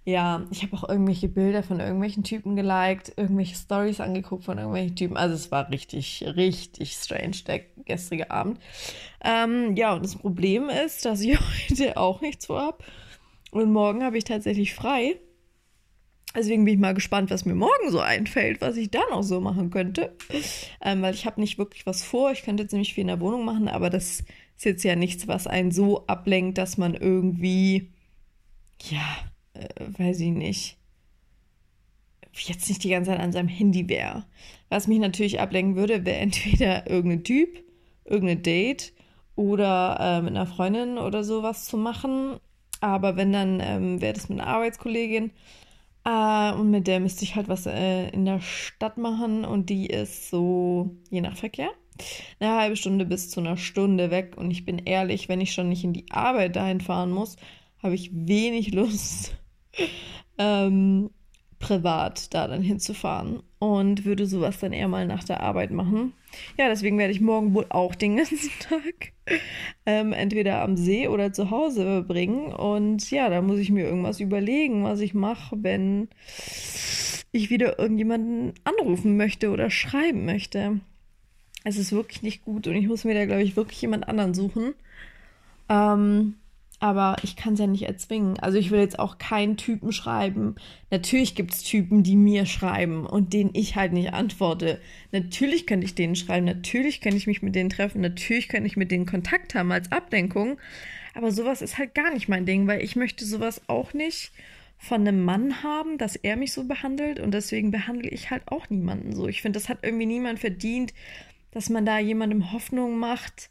ja, 0.04 0.44
ich 0.50 0.62
habe 0.62 0.76
auch 0.76 0.88
irgendwelche 0.88 1.28
Bilder 1.28 1.62
von 1.62 1.78
irgendwelchen 1.78 2.24
Typen 2.24 2.56
geliked, 2.56 3.12
irgendwelche 3.16 3.54
Stories 3.54 4.00
angeguckt 4.00 4.44
von 4.44 4.58
irgendwelchen 4.58 4.96
Typen. 4.96 5.16
Also 5.16 5.36
es 5.36 5.52
war 5.52 5.70
richtig, 5.70 6.24
richtig 6.34 6.94
strange, 6.94 7.36
der 7.46 7.60
gestrige 7.84 8.30
Abend. 8.30 8.58
Ähm, 9.22 9.76
ja, 9.76 9.94
und 9.94 10.04
das 10.04 10.16
Problem 10.16 10.68
ist, 10.68 11.04
dass 11.04 11.20
ich 11.20 11.38
heute 11.70 11.96
auch 11.96 12.20
nichts 12.20 12.46
vorhab. 12.46 12.82
Und 13.52 13.70
morgen 13.72 14.02
habe 14.02 14.18
ich 14.18 14.24
tatsächlich 14.24 14.74
frei. 14.74 15.20
Deswegen 16.34 16.64
bin 16.64 16.74
ich 16.74 16.80
mal 16.80 16.94
gespannt, 16.94 17.30
was 17.30 17.44
mir 17.44 17.54
morgen 17.54 17.90
so 17.90 18.00
einfällt, 18.00 18.60
was 18.60 18.76
ich 18.76 18.90
dann 18.90 19.02
auch 19.12 19.22
so 19.22 19.40
machen 19.40 19.70
könnte. 19.70 20.16
Ähm, 20.80 21.02
weil 21.02 21.14
ich 21.14 21.26
habe 21.26 21.40
nicht 21.40 21.58
wirklich 21.58 21.86
was 21.86 22.02
vor. 22.02 22.32
Ich 22.32 22.42
könnte 22.42 22.64
jetzt 22.64 22.72
nämlich 22.72 22.94
viel 22.94 23.02
in 23.02 23.08
der 23.08 23.20
Wohnung 23.20 23.44
machen, 23.44 23.68
aber 23.68 23.90
das 23.90 24.24
ist 24.56 24.64
jetzt 24.64 24.82
ja 24.82 24.96
nichts, 24.96 25.28
was 25.28 25.46
einen 25.46 25.70
so 25.70 26.06
ablenkt, 26.06 26.56
dass 26.58 26.78
man 26.78 26.94
irgendwie, 26.94 27.92
ja, 28.80 29.04
äh, 29.54 29.68
weiß 29.98 30.20
ich 30.20 30.30
nicht, 30.30 30.78
jetzt 32.34 32.68
nicht 32.68 32.82
die 32.82 32.90
ganze 32.90 33.10
Zeit 33.10 33.20
an 33.20 33.32
seinem 33.32 33.48
Handy 33.48 33.88
wäre. 33.88 34.24
Was 34.68 34.86
mich 34.86 34.98
natürlich 34.98 35.40
ablenken 35.40 35.76
würde, 35.76 36.04
wäre 36.04 36.18
entweder 36.18 36.88
irgendein 36.90 37.24
Typ, 37.24 37.62
irgendein 38.04 38.42
Date 38.42 38.92
oder 39.36 39.98
äh, 40.00 40.22
mit 40.22 40.30
einer 40.30 40.46
Freundin 40.46 40.98
oder 40.98 41.24
sowas 41.24 41.66
zu 41.66 41.76
machen. 41.76 42.38
Aber 42.80 43.16
wenn, 43.16 43.32
dann 43.32 43.60
ähm, 43.60 44.00
wäre 44.00 44.14
das 44.14 44.28
mit 44.28 44.40
einer 44.40 44.48
Arbeitskollegin. 44.48 45.30
Äh, 46.04 46.52
und 46.52 46.70
mit 46.70 46.86
der 46.86 47.00
müsste 47.00 47.24
ich 47.24 47.36
halt 47.36 47.48
was 47.48 47.66
äh, 47.66 48.08
in 48.08 48.24
der 48.24 48.40
Stadt 48.40 48.98
machen 48.98 49.44
und 49.44 49.70
die 49.70 49.86
ist 49.86 50.30
so 50.30 50.96
je 51.10 51.20
nach 51.20 51.36
Verkehr 51.36 51.70
eine 52.40 52.56
halbe 52.56 52.76
Stunde 52.76 53.04
bis 53.04 53.30
zu 53.30 53.40
einer 53.40 53.56
Stunde 53.56 54.10
weg. 54.10 54.34
Und 54.36 54.50
ich 54.50 54.64
bin 54.64 54.78
ehrlich, 54.78 55.28
wenn 55.28 55.40
ich 55.40 55.52
schon 55.52 55.68
nicht 55.68 55.84
in 55.84 55.92
die 55.92 56.10
Arbeit 56.10 56.56
dahin 56.56 56.80
fahren 56.80 57.10
muss, 57.10 57.36
habe 57.82 57.94
ich 57.94 58.10
wenig 58.12 58.72
Lust, 58.74 59.34
ähm, 60.38 61.10
privat 61.58 62.34
da 62.34 62.48
dann 62.48 62.62
hinzufahren. 62.62 63.42
Und 63.58 64.04
würde 64.04 64.26
sowas 64.26 64.58
dann 64.58 64.72
eher 64.72 64.88
mal 64.88 65.06
nach 65.06 65.22
der 65.22 65.40
Arbeit 65.40 65.70
machen. 65.70 66.14
Ja, 66.58 66.68
deswegen 66.68 66.98
werde 66.98 67.12
ich 67.12 67.20
morgen 67.20 67.54
wohl 67.54 67.66
auch 67.68 67.94
den 67.94 68.16
ganzen 68.16 68.50
Tag 68.58 69.12
ähm, 69.86 70.12
entweder 70.12 70.62
am 70.62 70.76
See 70.76 71.06
oder 71.06 71.32
zu 71.32 71.50
Hause 71.50 71.84
verbringen. 71.84 72.52
Und 72.52 73.08
ja, 73.12 73.30
da 73.30 73.40
muss 73.40 73.60
ich 73.60 73.70
mir 73.70 73.84
irgendwas 73.84 74.18
überlegen, 74.18 74.82
was 74.82 74.98
ich 74.98 75.14
mache, 75.14 75.56
wenn 75.62 76.08
ich 77.30 77.50
wieder 77.50 77.78
irgendjemanden 77.78 78.52
anrufen 78.64 79.16
möchte 79.16 79.50
oder 79.50 79.70
schreiben 79.70 80.24
möchte. 80.24 80.80
Es 81.64 81.78
ist 81.78 81.92
wirklich 81.92 82.22
nicht 82.22 82.44
gut 82.44 82.66
und 82.66 82.74
ich 82.74 82.88
muss 82.88 83.04
mir 83.04 83.14
da, 83.14 83.24
glaube 83.24 83.44
ich, 83.44 83.54
wirklich 83.54 83.80
jemand 83.80 84.08
anderen 84.08 84.34
suchen. 84.34 84.74
Ähm, 85.68 86.34
aber 86.82 87.14
ich 87.22 87.36
kann 87.36 87.54
es 87.54 87.60
ja 87.60 87.68
nicht 87.68 87.84
erzwingen. 87.84 88.40
Also 88.40 88.58
ich 88.58 88.72
will 88.72 88.80
jetzt 88.80 88.98
auch 88.98 89.18
keinen 89.18 89.56
Typen 89.56 89.92
schreiben. 89.92 90.56
Natürlich 90.90 91.36
gibt 91.36 91.52
es 91.52 91.62
Typen, 91.62 92.02
die 92.02 92.16
mir 92.16 92.44
schreiben 92.44 93.06
und 93.06 93.32
denen 93.32 93.50
ich 93.52 93.76
halt 93.76 93.92
nicht 93.92 94.12
antworte. 94.12 94.80
Natürlich 95.12 95.68
könnte 95.68 95.86
ich 95.86 95.94
denen 95.94 96.16
schreiben, 96.16 96.44
natürlich 96.44 97.00
könnte 97.00 97.18
ich 97.18 97.28
mich 97.28 97.40
mit 97.40 97.54
denen 97.54 97.70
treffen, 97.70 98.00
natürlich 98.00 98.48
könnte 98.48 98.66
ich 98.66 98.76
mit 98.76 98.90
denen 98.90 99.06
Kontakt 99.06 99.54
haben 99.54 99.70
als 99.70 99.92
Ablenkung. 99.92 100.58
Aber 101.14 101.30
sowas 101.30 101.62
ist 101.62 101.78
halt 101.78 101.94
gar 101.94 102.12
nicht 102.12 102.28
mein 102.28 102.46
Ding, 102.46 102.66
weil 102.66 102.82
ich 102.82 102.96
möchte 102.96 103.24
sowas 103.24 103.62
auch 103.68 103.94
nicht 103.94 104.32
von 104.76 105.02
einem 105.02 105.24
Mann 105.24 105.62
haben, 105.62 105.98
dass 105.98 106.16
er 106.16 106.34
mich 106.34 106.52
so 106.52 106.64
behandelt 106.64 107.20
und 107.20 107.32
deswegen 107.32 107.70
behandle 107.70 108.08
ich 108.08 108.32
halt 108.32 108.42
auch 108.46 108.70
niemanden 108.70 109.14
so. 109.14 109.28
Ich 109.28 109.40
finde, 109.40 109.60
das 109.60 109.68
hat 109.68 109.78
irgendwie 109.82 110.06
niemand 110.06 110.40
verdient, 110.40 110.92
dass 111.52 111.70
man 111.70 111.86
da 111.86 112.00
jemandem 112.00 112.50
Hoffnung 112.50 112.98
macht, 112.98 113.50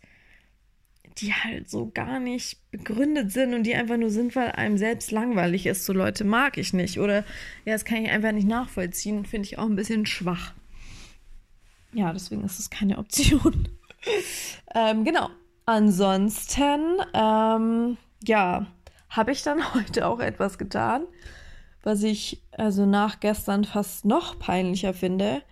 die 1.17 1.33
halt 1.33 1.69
so 1.69 1.91
gar 1.93 2.19
nicht 2.19 2.57
begründet 2.71 3.31
sind 3.31 3.53
und 3.53 3.63
die 3.63 3.75
einfach 3.75 3.97
nur 3.97 4.09
sind, 4.09 4.35
weil 4.35 4.51
einem 4.51 4.77
selbst 4.77 5.11
langweilig 5.11 5.65
ist. 5.65 5.85
So 5.85 5.93
Leute 5.93 6.23
mag 6.23 6.57
ich 6.57 6.73
nicht. 6.73 6.99
Oder 6.99 7.23
ja, 7.65 7.73
das 7.73 7.85
kann 7.85 8.03
ich 8.03 8.09
einfach 8.09 8.31
nicht 8.31 8.47
nachvollziehen. 8.47 9.25
Finde 9.25 9.47
ich 9.47 9.57
auch 9.57 9.65
ein 9.65 9.75
bisschen 9.75 10.05
schwach. 10.05 10.53
Ja, 11.93 12.13
deswegen 12.13 12.43
ist 12.43 12.59
es 12.59 12.69
keine 12.69 12.97
Option. 12.97 13.67
ähm, 14.75 15.03
genau. 15.03 15.29
Ansonsten, 15.65 16.97
ähm, 17.13 17.97
ja, 18.23 18.67
habe 19.09 19.31
ich 19.31 19.43
dann 19.43 19.73
heute 19.73 20.07
auch 20.07 20.19
etwas 20.19 20.57
getan, 20.57 21.03
was 21.83 22.03
ich 22.03 22.41
also 22.51 22.85
nach 22.85 23.19
gestern 23.19 23.63
fast 23.63 24.05
noch 24.05 24.39
peinlicher 24.39 24.93
finde. 24.93 25.43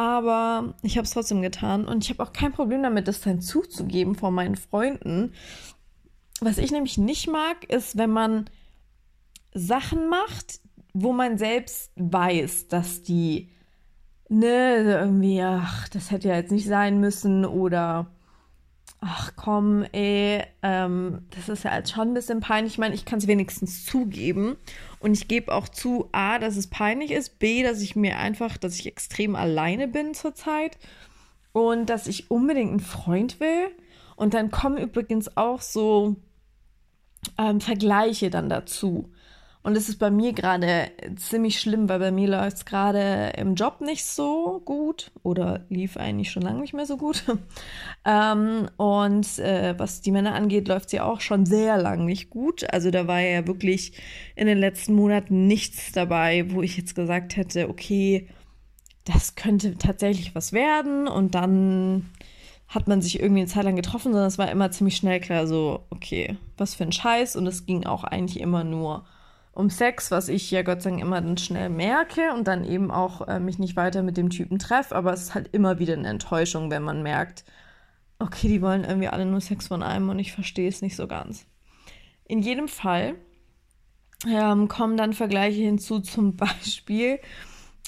Aber 0.00 0.72
ich 0.80 0.96
habe 0.96 1.04
es 1.04 1.10
trotzdem 1.10 1.42
getan 1.42 1.86
und 1.86 2.02
ich 2.02 2.08
habe 2.08 2.22
auch 2.22 2.32
kein 2.32 2.52
Problem 2.52 2.82
damit, 2.82 3.06
das 3.06 3.20
dann 3.20 3.42
zuzugeben 3.42 4.14
vor 4.14 4.30
meinen 4.30 4.56
Freunden. 4.56 5.34
Was 6.40 6.56
ich 6.56 6.72
nämlich 6.72 6.96
nicht 6.96 7.28
mag, 7.28 7.64
ist, 7.64 7.98
wenn 7.98 8.08
man 8.08 8.48
Sachen 9.52 10.08
macht, 10.08 10.60
wo 10.94 11.12
man 11.12 11.36
selbst 11.36 11.92
weiß, 11.96 12.68
dass 12.68 13.02
die, 13.02 13.50
ne, 14.30 14.76
irgendwie, 14.76 15.42
ach, 15.42 15.86
das 15.90 16.10
hätte 16.10 16.28
ja 16.28 16.36
jetzt 16.36 16.50
nicht 16.50 16.66
sein 16.66 16.98
müssen 16.98 17.44
oder 17.44 18.06
ach 19.00 19.32
komm, 19.36 19.84
ey, 19.92 20.42
ähm, 20.62 21.26
das 21.36 21.50
ist 21.50 21.64
ja 21.64 21.76
jetzt 21.76 21.92
schon 21.92 22.08
ein 22.08 22.14
bisschen 22.14 22.40
peinlich. 22.40 22.72
Ich 22.72 22.78
meine, 22.78 22.94
ich 22.94 23.04
kann 23.04 23.18
es 23.18 23.26
wenigstens 23.26 23.84
zugeben. 23.84 24.56
Und 25.00 25.14
ich 25.14 25.28
gebe 25.28 25.52
auch 25.52 25.68
zu, 25.68 26.08
A, 26.12 26.38
dass 26.38 26.56
es 26.56 26.68
peinlich 26.68 27.10
ist, 27.10 27.38
B, 27.38 27.62
dass 27.62 27.80
ich 27.80 27.96
mir 27.96 28.18
einfach, 28.18 28.58
dass 28.58 28.78
ich 28.78 28.86
extrem 28.86 29.34
alleine 29.34 29.88
bin 29.88 30.14
zurzeit 30.14 30.78
und 31.52 31.86
dass 31.86 32.06
ich 32.06 32.30
unbedingt 32.30 32.70
einen 32.70 32.80
Freund 32.80 33.40
will. 33.40 33.68
Und 34.14 34.34
dann 34.34 34.50
kommen 34.50 34.76
übrigens 34.76 35.36
auch 35.38 35.62
so 35.62 36.16
ähm, 37.38 37.60
Vergleiche 37.60 38.28
dann 38.28 38.50
dazu. 38.50 39.10
Und 39.62 39.76
es 39.76 39.90
ist 39.90 39.98
bei 39.98 40.10
mir 40.10 40.32
gerade 40.32 40.90
ziemlich 41.16 41.60
schlimm, 41.60 41.88
weil 41.90 41.98
bei 41.98 42.10
mir 42.10 42.28
läuft 42.28 42.56
es 42.56 42.64
gerade 42.64 43.32
im 43.36 43.54
Job 43.56 43.82
nicht 43.82 44.06
so 44.06 44.62
gut 44.64 45.10
oder 45.22 45.66
lief 45.68 45.98
eigentlich 45.98 46.30
schon 46.30 46.42
lange 46.42 46.60
nicht 46.60 46.72
mehr 46.72 46.86
so 46.86 46.96
gut. 46.96 47.24
ähm, 48.06 48.70
und 48.78 49.38
äh, 49.38 49.74
was 49.78 50.00
die 50.00 50.12
Männer 50.12 50.34
angeht, 50.34 50.66
läuft 50.66 50.88
sie 50.88 51.00
auch 51.00 51.20
schon 51.20 51.44
sehr 51.44 51.76
lang 51.76 52.06
nicht 52.06 52.30
gut. 52.30 52.72
Also 52.72 52.90
da 52.90 53.06
war 53.06 53.20
ja 53.20 53.46
wirklich 53.46 53.92
in 54.34 54.46
den 54.46 54.56
letzten 54.56 54.94
Monaten 54.94 55.46
nichts 55.46 55.92
dabei, 55.92 56.50
wo 56.52 56.62
ich 56.62 56.78
jetzt 56.78 56.94
gesagt 56.94 57.36
hätte, 57.36 57.68
okay, 57.68 58.28
das 59.04 59.34
könnte 59.34 59.76
tatsächlich 59.76 60.34
was 60.34 60.54
werden. 60.54 61.06
Und 61.06 61.34
dann 61.34 62.08
hat 62.66 62.88
man 62.88 63.02
sich 63.02 63.20
irgendwie 63.20 63.42
eine 63.42 63.50
Zeit 63.50 63.64
lang 63.64 63.76
getroffen, 63.76 64.12
sondern 64.12 64.28
es 64.28 64.38
war 64.38 64.50
immer 64.50 64.70
ziemlich 64.70 64.96
schnell 64.96 65.20
klar, 65.20 65.46
so, 65.46 65.84
okay, 65.90 66.38
was 66.56 66.74
für 66.74 66.84
ein 66.84 66.92
Scheiß. 66.92 67.36
Und 67.36 67.46
es 67.46 67.66
ging 67.66 67.84
auch 67.84 68.04
eigentlich 68.04 68.40
immer 68.40 68.64
nur 68.64 69.04
um 69.60 69.70
Sex, 69.70 70.10
was 70.10 70.28
ich 70.28 70.50
ja 70.50 70.62
Gott 70.62 70.82
sei 70.82 70.90
Dank 70.90 71.02
immer 71.02 71.20
dann 71.20 71.36
schnell 71.36 71.68
merke 71.68 72.32
und 72.34 72.48
dann 72.48 72.64
eben 72.64 72.90
auch 72.90 73.28
äh, 73.28 73.38
mich 73.38 73.58
nicht 73.58 73.76
weiter 73.76 74.02
mit 74.02 74.16
dem 74.16 74.30
Typen 74.30 74.58
treffe. 74.58 74.96
Aber 74.96 75.12
es 75.12 75.22
ist 75.22 75.34
halt 75.34 75.50
immer 75.52 75.78
wieder 75.78 75.94
eine 75.94 76.08
Enttäuschung, 76.08 76.70
wenn 76.70 76.82
man 76.82 77.02
merkt, 77.02 77.44
okay, 78.18 78.48
die 78.48 78.62
wollen 78.62 78.84
irgendwie 78.84 79.08
alle 79.08 79.26
nur 79.26 79.40
Sex 79.40 79.68
von 79.68 79.82
einem 79.82 80.08
und 80.08 80.18
ich 80.18 80.32
verstehe 80.32 80.68
es 80.68 80.82
nicht 80.82 80.96
so 80.96 81.06
ganz. 81.06 81.46
In 82.26 82.40
jedem 82.40 82.68
Fall 82.68 83.14
ähm, 84.28 84.68
kommen 84.68 84.96
dann 84.96 85.12
Vergleiche 85.12 85.62
hinzu, 85.62 86.00
zum 86.00 86.36
Beispiel, 86.36 87.18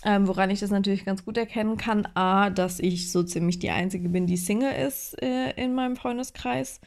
ähm, 0.05 0.27
woran 0.27 0.51
ich 0.51 0.61
das 0.61 0.70
natürlich 0.70 1.05
ganz 1.05 1.25
gut 1.25 1.37
erkennen 1.37 1.77
kann, 1.77 2.07
a, 2.14 2.51
dass 2.51 2.81
ich 2.81 3.12
so 3.12 3.23
ziemlich 3.23 3.59
die 3.59 3.70
Einzige 3.70 4.09
bin, 4.09 4.27
die 4.27 4.37
Single 4.37 4.73
ist 4.73 5.20
äh, 5.23 5.51
in 5.53 5.75
meinem 5.75 5.97
Freundeskreis 5.97 6.81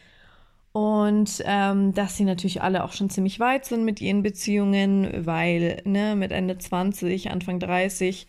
und 0.76 1.42
ähm, 1.46 1.94
dass 1.94 2.18
sie 2.18 2.26
natürlich 2.26 2.62
alle 2.62 2.84
auch 2.84 2.92
schon 2.92 3.10
ziemlich 3.10 3.40
weit 3.40 3.64
sind 3.64 3.86
mit 3.86 4.02
ihren 4.02 4.24
Beziehungen, 4.24 5.26
weil 5.26 5.82
ne, 5.86 6.18
mit 6.18 6.34
Ende 6.34 6.58
20, 6.58 7.32
Anfang 7.32 7.62
30 7.62 8.28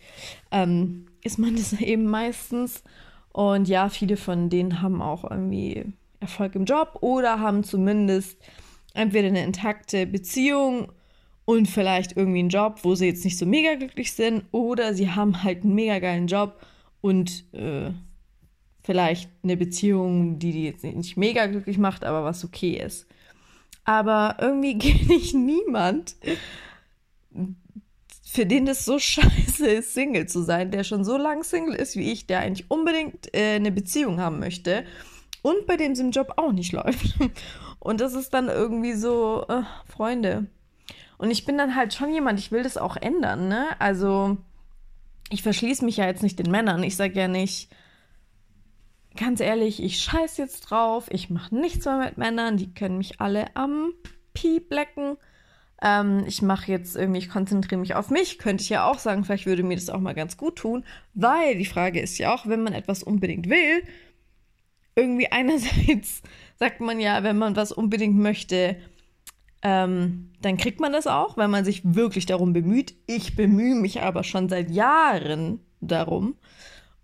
ähm, 0.51 1.07
ist 1.25 1.39
man 1.39 1.55
das 1.57 1.73
eben 1.73 2.05
meistens. 2.05 2.85
Und 3.33 3.67
ja, 3.67 3.89
viele 3.89 4.15
von 4.15 4.49
denen 4.49 4.81
haben 4.81 5.01
auch 5.01 5.29
irgendwie 5.29 5.91
Erfolg 6.21 6.55
im 6.55 6.63
Job 6.63 6.99
oder 7.01 7.41
haben 7.41 7.65
zumindest 7.65 8.37
entweder 8.93 9.27
eine 9.27 9.43
intakte 9.43 10.07
Beziehung 10.07 10.93
und 11.43 11.67
vielleicht 11.67 12.15
irgendwie 12.15 12.39
einen 12.39 12.47
Job, 12.47 12.79
wo 12.83 12.95
sie 12.95 13.07
jetzt 13.07 13.25
nicht 13.25 13.37
so 13.37 13.45
mega 13.45 13.75
glücklich 13.75 14.13
sind, 14.13 14.45
oder 14.53 14.93
sie 14.93 15.11
haben 15.11 15.43
halt 15.43 15.65
einen 15.65 15.75
mega 15.75 15.99
geilen 15.99 16.27
Job 16.27 16.65
und 17.01 17.43
äh, 17.53 17.91
vielleicht 18.87 19.29
eine 19.43 19.57
Beziehung, 19.57 20.39
die 20.39 20.53
die 20.53 20.63
jetzt 20.63 20.85
nicht 20.85 21.17
mega 21.17 21.45
glücklich 21.45 21.77
macht, 21.77 22.05
aber 22.05 22.23
was 22.23 22.45
okay 22.45 22.81
ist. 22.81 23.05
Aber 23.83 24.37
irgendwie 24.39 24.77
kenne 24.79 25.13
ich 25.13 25.33
niemand, 25.33 26.15
für 28.23 28.45
den 28.45 28.65
das 28.65 28.85
so 28.85 28.97
scheiße 28.97 29.67
ist, 29.67 29.93
Single 29.93 30.27
zu 30.27 30.41
sein, 30.41 30.71
der 30.71 30.85
schon 30.85 31.03
so 31.03 31.17
lang 31.17 31.43
Single 31.43 31.75
ist 31.75 31.97
wie 31.97 32.13
ich, 32.13 32.27
der 32.27 32.39
eigentlich 32.39 32.71
unbedingt 32.71 33.35
äh, 33.35 33.55
eine 33.55 33.73
Beziehung 33.73 34.21
haben 34.21 34.39
möchte 34.39 34.85
und 35.41 35.67
bei 35.67 35.75
dem 35.75 35.91
es 35.91 35.99
im 35.99 36.11
Job 36.11 36.33
auch 36.37 36.53
nicht 36.53 36.71
läuft. 36.71 37.17
Und 37.79 37.99
das 37.99 38.13
ist 38.13 38.33
dann 38.33 38.47
irgendwie 38.47 38.93
so, 38.93 39.45
äh, 39.49 39.63
Freunde. 39.85 40.47
Und 41.17 41.29
ich 41.29 41.43
bin 41.43 41.57
dann 41.57 41.75
halt 41.75 41.93
schon 41.93 42.13
jemand, 42.13 42.39
ich 42.39 42.53
will 42.53 42.63
das 42.63 42.77
auch 42.77 42.95
ändern, 42.95 43.49
ne? 43.49 43.67
Also, 43.79 44.37
ich 45.29 45.43
verschließe 45.43 45.83
mich 45.83 45.97
ja 45.97 46.05
jetzt 46.05 46.23
nicht 46.23 46.39
den 46.39 46.51
Männern. 46.51 46.83
Ich 46.83 46.95
sage 46.95 47.19
ja 47.19 47.27
nicht, 47.27 47.69
ganz 49.17 49.41
ehrlich, 49.41 49.83
ich 49.83 49.99
scheiß 49.99 50.37
jetzt 50.37 50.61
drauf, 50.61 51.07
ich 51.09 51.29
mache 51.29 51.55
nichts 51.55 51.85
mehr 51.85 51.97
mit 51.97 52.17
Männern, 52.17 52.57
die 52.57 52.73
können 52.73 52.97
mich 52.97 53.19
alle 53.19 53.55
am 53.55 53.93
Piep 54.33 54.71
lecken. 54.71 55.17
Ähm, 55.81 56.23
ich 56.27 56.41
mache 56.41 56.71
jetzt 56.71 56.95
irgendwie, 56.95 57.19
ich 57.19 57.29
konzentriere 57.29 57.79
mich 57.79 57.95
auf 57.95 58.09
mich, 58.09 58.39
könnte 58.39 58.63
ich 58.63 58.69
ja 58.69 58.89
auch 58.89 58.99
sagen, 58.99 59.23
vielleicht 59.23 59.45
würde 59.45 59.63
mir 59.63 59.75
das 59.75 59.89
auch 59.89 59.99
mal 59.99 60.15
ganz 60.15 60.37
gut 60.37 60.55
tun, 60.57 60.85
weil 61.13 61.57
die 61.57 61.65
Frage 61.65 61.99
ist 61.99 62.17
ja 62.17 62.33
auch, 62.33 62.47
wenn 62.47 62.63
man 62.63 62.73
etwas 62.73 63.03
unbedingt 63.03 63.49
will, 63.49 63.83
irgendwie 64.95 65.31
einerseits 65.31 66.23
sagt 66.55 66.81
man 66.81 66.99
ja, 66.99 67.23
wenn 67.23 67.37
man 67.37 67.55
was 67.55 67.71
unbedingt 67.71 68.17
möchte, 68.17 68.77
ähm, 69.61 70.31
dann 70.41 70.57
kriegt 70.57 70.79
man 70.79 70.93
das 70.93 71.07
auch, 71.07 71.37
wenn 71.37 71.51
man 71.51 71.65
sich 71.65 71.81
wirklich 71.83 72.25
darum 72.25 72.53
bemüht. 72.53 72.95
Ich 73.05 73.35
bemühe 73.35 73.75
mich 73.75 74.01
aber 74.01 74.23
schon 74.23 74.49
seit 74.49 74.71
Jahren 74.71 75.59
darum 75.81 76.35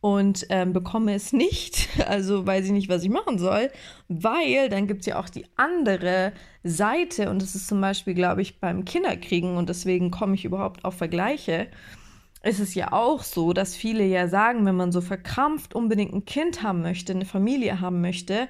und 0.03 0.47
ähm, 0.49 0.73
bekomme 0.73 1.15
es 1.15 1.31
nicht. 1.31 1.87
Also 2.05 2.45
weiß 2.45 2.65
ich 2.65 2.71
nicht, 2.71 2.89
was 2.89 3.03
ich 3.03 3.09
machen 3.09 3.39
soll, 3.39 3.71
weil 4.09 4.67
dann 4.67 4.87
gibt 4.87 5.01
es 5.01 5.05
ja 5.05 5.17
auch 5.17 5.29
die 5.29 5.45
andere 5.55 6.33
Seite 6.63 7.29
und 7.29 7.41
das 7.41 7.55
ist 7.55 7.67
zum 7.67 7.79
Beispiel, 7.79 8.13
glaube 8.13 8.41
ich, 8.41 8.59
beim 8.59 8.83
Kinderkriegen 8.83 9.55
und 9.55 9.69
deswegen 9.69 10.11
komme 10.11 10.35
ich 10.35 10.43
überhaupt 10.43 10.83
auf 10.83 10.95
Vergleiche. 10.95 11.67
Ist 12.43 12.59
es 12.59 12.75
ja 12.75 12.91
auch 12.91 13.23
so, 13.23 13.53
dass 13.53 13.75
viele 13.75 14.03
ja 14.03 14.27
sagen, 14.27 14.65
wenn 14.65 14.75
man 14.75 14.91
so 14.91 14.99
verkrampft 14.99 15.73
unbedingt 15.73 16.13
ein 16.13 16.25
Kind 16.25 16.61
haben 16.61 16.81
möchte, 16.81 17.13
eine 17.13 17.25
Familie 17.25 17.79
haben 17.79 18.01
möchte, 18.01 18.49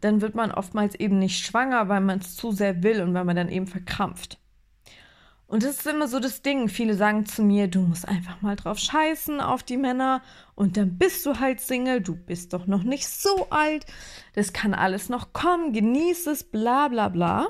dann 0.00 0.20
wird 0.20 0.34
man 0.34 0.50
oftmals 0.50 0.96
eben 0.96 1.20
nicht 1.20 1.46
schwanger, 1.46 1.88
weil 1.88 2.00
man 2.00 2.18
es 2.18 2.34
zu 2.34 2.50
sehr 2.50 2.82
will 2.82 3.00
und 3.00 3.14
weil 3.14 3.24
man 3.24 3.36
dann 3.36 3.48
eben 3.48 3.68
verkrampft. 3.68 4.38
Und 5.54 5.62
das 5.62 5.76
ist 5.76 5.86
immer 5.86 6.08
so 6.08 6.18
das 6.18 6.42
Ding. 6.42 6.68
Viele 6.68 6.96
sagen 6.96 7.26
zu 7.26 7.40
mir, 7.44 7.68
du 7.68 7.82
musst 7.82 8.08
einfach 8.08 8.42
mal 8.42 8.56
drauf 8.56 8.76
scheißen 8.76 9.40
auf 9.40 9.62
die 9.62 9.76
Männer 9.76 10.20
und 10.56 10.76
dann 10.76 10.98
bist 10.98 11.24
du 11.26 11.38
halt 11.38 11.60
Single. 11.60 12.00
Du 12.00 12.16
bist 12.16 12.52
doch 12.52 12.66
noch 12.66 12.82
nicht 12.82 13.06
so 13.06 13.50
alt. 13.50 13.86
Das 14.32 14.52
kann 14.52 14.74
alles 14.74 15.10
noch 15.10 15.32
kommen. 15.32 15.72
Genieß 15.72 16.26
es, 16.26 16.42
bla 16.42 16.88
bla 16.88 17.08
bla. 17.08 17.46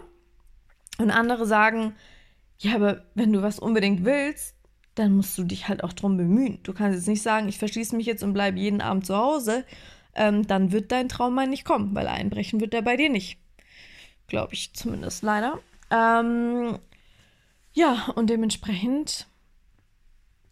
Und 0.99 1.13
andere 1.13 1.47
sagen, 1.47 1.95
ja, 2.59 2.75
aber 2.75 3.07
wenn 3.15 3.33
du 3.33 3.41
was 3.41 3.59
unbedingt 3.59 4.05
willst, 4.05 4.55
dann 4.97 5.17
musst 5.17 5.39
du 5.39 5.45
dich 5.45 5.69
halt 5.69 5.83
auch 5.83 5.95
drum 5.95 6.19
bemühen. 6.19 6.59
Du 6.63 6.75
kannst 6.75 6.99
jetzt 6.99 7.09
nicht 7.09 7.23
sagen, 7.23 7.49
ich 7.49 7.57
verschließe 7.57 7.97
mich 7.97 8.05
jetzt 8.05 8.23
und 8.23 8.35
bleibe 8.35 8.59
jeden 8.59 8.83
Abend 8.83 9.07
zu 9.07 9.17
Hause. 9.17 9.65
Ähm, 10.15 10.47
dann 10.47 10.73
wird 10.73 10.93
dein 10.93 11.09
Traum 11.09 11.35
mal 11.35 11.47
nicht 11.47 11.65
kommen, 11.65 11.95
weil 11.95 12.09
einbrechen 12.09 12.61
wird 12.61 12.75
er 12.75 12.83
bei 12.83 12.99
dir 12.99 13.09
nicht. 13.09 13.39
Glaube 14.27 14.53
ich 14.53 14.75
zumindest 14.75 15.23
leider. 15.23 15.59
Ähm, 15.91 16.79
ja, 17.75 18.07
und 18.15 18.31
dementsprechend 18.31 19.27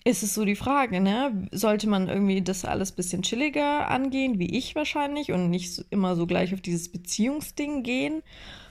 ist 0.05 0.25
es 0.25 0.35
so 0.35 0.45
die 0.45 0.57
Frage, 0.57 1.01
ne? 1.01 1.49
Sollte 1.53 1.89
man 1.89 2.09
irgendwie 2.09 2.43
das 2.43 2.65
alles 2.65 2.93
ein 2.93 2.97
bisschen 2.97 3.23
chilliger 3.23 3.89
angehen, 3.89 4.41
wie 4.41 4.59
ich 4.59 4.75
wahrscheinlich, 4.75 5.31
und 5.31 5.49
nicht 5.49 5.85
immer 5.91 6.17
so 6.17 6.27
gleich 6.27 6.53
auf 6.53 6.61
dieses 6.61 6.91
Beziehungsding 6.91 7.85
gehen, 7.85 8.23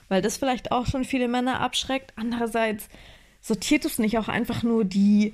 weil 0.08 0.20
das 0.20 0.36
vielleicht 0.36 0.70
auch 0.70 0.86
schon 0.86 1.04
viele 1.04 1.28
Männer 1.28 1.60
abschreckt. 1.60 2.12
Andererseits 2.16 2.88
sortiert 3.40 3.86
es 3.86 3.98
nicht 3.98 4.18
auch 4.18 4.28
einfach 4.28 4.62
nur 4.62 4.84
die, 4.84 5.32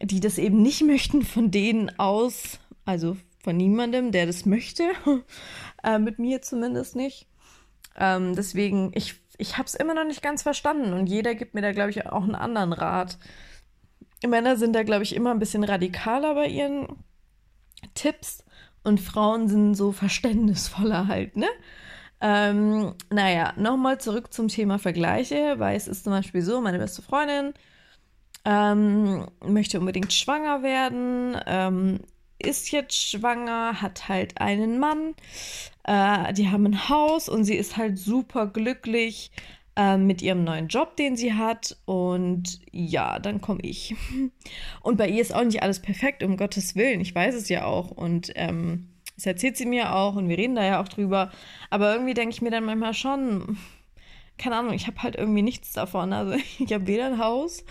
die 0.00 0.20
das 0.20 0.38
eben 0.38 0.62
nicht 0.62 0.82
möchten, 0.82 1.22
von 1.22 1.50
denen 1.50 1.98
aus, 1.98 2.58
also 2.86 3.18
von 3.38 3.58
niemandem, 3.58 4.12
der 4.12 4.24
das 4.24 4.46
möchte, 4.46 4.84
äh, 5.84 5.98
mit 5.98 6.18
mir 6.18 6.40
zumindest 6.40 6.96
nicht. 6.96 7.26
Ähm, 7.98 8.34
deswegen, 8.34 8.90
ich, 8.94 9.16
ich 9.38 9.58
habe 9.58 9.66
es 9.66 9.74
immer 9.74 9.94
noch 9.94 10.04
nicht 10.04 10.22
ganz 10.22 10.42
verstanden 10.42 10.92
und 10.92 11.06
jeder 11.06 11.34
gibt 11.34 11.54
mir 11.54 11.62
da, 11.62 11.72
glaube 11.72 11.90
ich, 11.90 12.06
auch 12.06 12.22
einen 12.22 12.34
anderen 12.34 12.72
Rat. 12.72 13.18
Männer 14.26 14.56
sind 14.56 14.74
da, 14.74 14.82
glaube 14.82 15.02
ich, 15.02 15.14
immer 15.14 15.30
ein 15.30 15.38
bisschen 15.38 15.64
radikaler 15.64 16.34
bei 16.34 16.46
ihren 16.46 17.04
Tipps 17.94 18.44
und 18.82 19.00
Frauen 19.00 19.48
sind 19.48 19.74
so 19.74 19.92
verständnisvoller 19.92 21.08
halt, 21.08 21.36
ne? 21.36 21.48
Ähm, 22.20 22.94
naja, 23.10 23.52
nochmal 23.56 24.00
zurück 24.00 24.32
zum 24.32 24.48
Thema 24.48 24.78
Vergleiche, 24.78 25.58
weil 25.58 25.76
es 25.76 25.86
ist 25.86 26.04
zum 26.04 26.12
Beispiel 26.12 26.40
so, 26.40 26.60
meine 26.62 26.78
beste 26.78 27.02
Freundin 27.02 27.52
ähm, 28.46 29.26
möchte 29.44 29.80
unbedingt 29.80 30.12
schwanger 30.12 30.62
werden, 30.62 31.36
ähm, 31.46 32.00
ist 32.38 32.70
jetzt 32.70 32.94
schwanger, 32.94 33.82
hat 33.82 34.08
halt 34.08 34.40
einen 34.40 34.78
Mann, 34.78 35.14
äh, 35.86 36.32
die 36.32 36.50
haben 36.50 36.66
ein 36.66 36.88
Haus 36.88 37.28
und 37.28 37.44
sie 37.44 37.54
ist 37.54 37.76
halt 37.76 37.98
super 37.98 38.46
glücklich 38.48 39.30
äh, 39.76 39.96
mit 39.96 40.20
ihrem 40.20 40.42
neuen 40.42 40.68
Job, 40.68 40.96
den 40.96 41.16
sie 41.16 41.34
hat. 41.34 41.76
Und 41.84 42.60
ja, 42.72 43.18
dann 43.20 43.40
komme 43.40 43.60
ich. 43.62 43.94
Und 44.82 44.96
bei 44.96 45.08
ihr 45.08 45.22
ist 45.22 45.34
auch 45.34 45.44
nicht 45.44 45.62
alles 45.62 45.80
perfekt, 45.80 46.22
um 46.22 46.36
Gottes 46.36 46.74
Willen. 46.74 47.00
Ich 47.00 47.14
weiß 47.14 47.34
es 47.34 47.48
ja 47.48 47.64
auch. 47.64 47.90
Und 47.90 48.32
ähm, 48.34 48.88
das 49.14 49.26
erzählt 49.26 49.56
sie 49.56 49.66
mir 49.66 49.94
auch 49.94 50.14
und 50.14 50.28
wir 50.28 50.36
reden 50.36 50.56
da 50.56 50.64
ja 50.64 50.80
auch 50.80 50.88
drüber. 50.88 51.30
Aber 51.70 51.92
irgendwie 51.92 52.14
denke 52.14 52.34
ich 52.34 52.42
mir 52.42 52.50
dann 52.50 52.64
manchmal 52.64 52.92
schon, 52.92 53.56
keine 54.36 54.56
Ahnung, 54.56 54.74
ich 54.74 54.86
habe 54.86 55.02
halt 55.02 55.16
irgendwie 55.16 55.42
nichts 55.42 55.72
davon. 55.72 56.12
Also 56.12 56.34
ich 56.58 56.72
habe 56.72 56.86
weder 56.86 57.06
ein 57.06 57.18
Haus, 57.18 57.64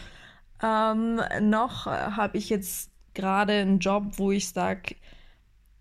ähm, 0.64 1.22
noch 1.42 1.86
habe 1.86 2.38
ich 2.38 2.50
jetzt 2.50 2.92
gerade 3.14 3.54
einen 3.54 3.80
Job, 3.80 4.18
wo 4.18 4.32
ich 4.32 4.50
sage, 4.50 4.96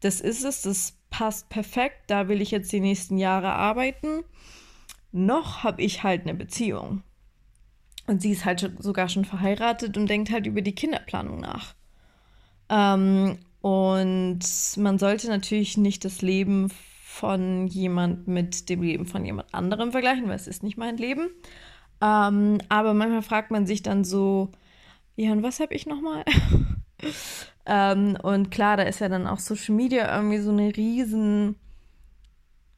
das 0.00 0.20
ist 0.20 0.44
es, 0.44 0.62
das 0.62 0.98
passt 1.16 1.48
perfekt, 1.48 2.02
da 2.08 2.26
will 2.26 2.42
ich 2.42 2.50
jetzt 2.50 2.72
die 2.72 2.80
nächsten 2.80 3.18
Jahre 3.18 3.52
arbeiten. 3.52 4.24
Noch 5.12 5.62
habe 5.62 5.80
ich 5.80 6.02
halt 6.02 6.22
eine 6.22 6.34
Beziehung. 6.34 7.04
Und 8.08 8.20
sie 8.20 8.32
ist 8.32 8.44
halt 8.44 8.68
sogar 8.80 9.08
schon 9.08 9.24
verheiratet 9.24 9.96
und 9.96 10.10
denkt 10.10 10.32
halt 10.32 10.44
über 10.46 10.60
die 10.60 10.74
Kinderplanung 10.74 11.38
nach. 11.38 11.76
Ähm, 12.68 13.38
und 13.60 14.40
man 14.76 14.98
sollte 14.98 15.28
natürlich 15.28 15.76
nicht 15.76 16.04
das 16.04 16.20
Leben 16.20 16.72
von 17.04 17.68
jemand 17.68 18.26
mit 18.26 18.68
dem 18.68 18.82
Leben 18.82 19.06
von 19.06 19.24
jemand 19.24 19.54
anderem 19.54 19.92
vergleichen, 19.92 20.26
weil 20.26 20.34
es 20.34 20.48
ist 20.48 20.64
nicht 20.64 20.76
mein 20.76 20.96
Leben. 20.96 21.30
Ähm, 22.02 22.58
aber 22.68 22.92
manchmal 22.92 23.22
fragt 23.22 23.52
man 23.52 23.66
sich 23.66 23.84
dann 23.84 24.02
so, 24.02 24.50
ja, 25.14 25.30
und 25.30 25.44
was 25.44 25.60
habe 25.60 25.74
ich 25.74 25.86
nochmal? 25.86 26.24
ähm, 27.66 28.16
und 28.22 28.50
klar, 28.50 28.76
da 28.76 28.82
ist 28.84 29.00
ja 29.00 29.08
dann 29.08 29.26
auch 29.26 29.38
Social 29.38 29.74
Media 29.74 30.14
irgendwie 30.14 30.38
so 30.38 30.50
eine 30.50 30.76
riesen, 30.76 31.56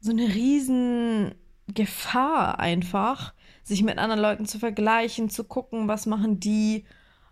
so 0.01 0.11
eine 0.11 0.27
riesen 0.29 1.35
Gefahr 1.69 2.61
einfach, 2.61 3.35
sich 3.65 3.83
mit 3.83 3.99
anderen 3.99 4.21
Leuten 4.21 4.47
zu 4.47 4.59
vergleichen, 4.59 5.29
zu 5.29 5.45
gucken, 5.45 5.89
was 5.89 6.07
machen 6.07 6.39
die. 6.39 6.85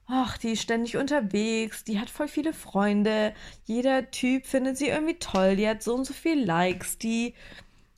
Ach, 0.06 0.36
die 0.36 0.50
ist 0.50 0.62
ständig 0.62 0.98
unterwegs, 0.98 1.84
die 1.84 1.98
hat 1.98 2.10
voll 2.10 2.28
viele 2.28 2.52
Freunde, 2.52 3.32
jeder 3.64 4.10
Typ 4.10 4.44
findet 4.44 4.76
sie 4.76 4.88
irgendwie 4.88 5.18
toll, 5.18 5.56
die 5.56 5.66
hat 5.66 5.82
so 5.82 5.94
und 5.94 6.04
so 6.04 6.12
viele 6.12 6.44
Likes, 6.44 6.98
die 6.98 7.32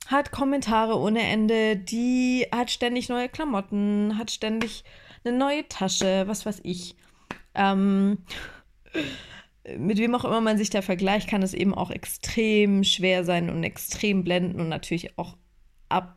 hat 0.07 0.31
Kommentare 0.31 0.97
ohne 0.97 1.21
Ende, 1.21 1.75
die 1.75 2.47
hat 2.55 2.71
ständig 2.71 3.09
neue 3.09 3.27
Klamotten, 3.27 4.17
hat 4.17 4.31
ständig 4.31 4.85
eine 5.25 5.37
neue 5.37 5.67
Tasche, 5.67 6.23
was 6.27 6.45
weiß 6.45 6.61
ich. 6.63 6.95
Ähm, 7.53 8.19
mit 9.77 9.97
wem 9.97 10.15
auch 10.15 10.25
immer 10.25 10.41
man 10.41 10.57
sich 10.57 10.69
da 10.69 10.81
vergleicht, 10.81 11.29
kann 11.29 11.43
es 11.43 11.53
eben 11.53 11.73
auch 11.73 11.91
extrem 11.91 12.83
schwer 12.83 13.23
sein 13.23 13.49
und 13.49 13.63
extrem 13.63 14.23
blenden 14.23 14.61
und 14.61 14.69
natürlich 14.69 15.17
auch 15.17 15.35
ab, 15.89 16.15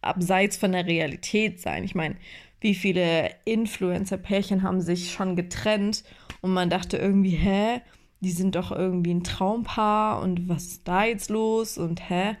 abseits 0.00 0.56
von 0.56 0.72
der 0.72 0.86
Realität 0.86 1.60
sein. 1.60 1.84
Ich 1.84 1.94
meine, 1.94 2.16
wie 2.60 2.74
viele 2.74 3.30
Influencer-Pärchen 3.44 4.62
haben 4.62 4.80
sich 4.80 5.12
schon 5.12 5.36
getrennt 5.36 6.04
und 6.40 6.52
man 6.52 6.70
dachte 6.70 6.96
irgendwie, 6.96 7.36
hä, 7.36 7.80
die 8.20 8.32
sind 8.32 8.54
doch 8.54 8.70
irgendwie 8.70 9.14
ein 9.14 9.24
Traumpaar 9.24 10.20
und 10.20 10.48
was 10.48 10.64
ist 10.66 10.88
da 10.88 11.04
jetzt 11.04 11.30
los 11.30 11.78
und 11.78 12.10
hä? 12.10 12.36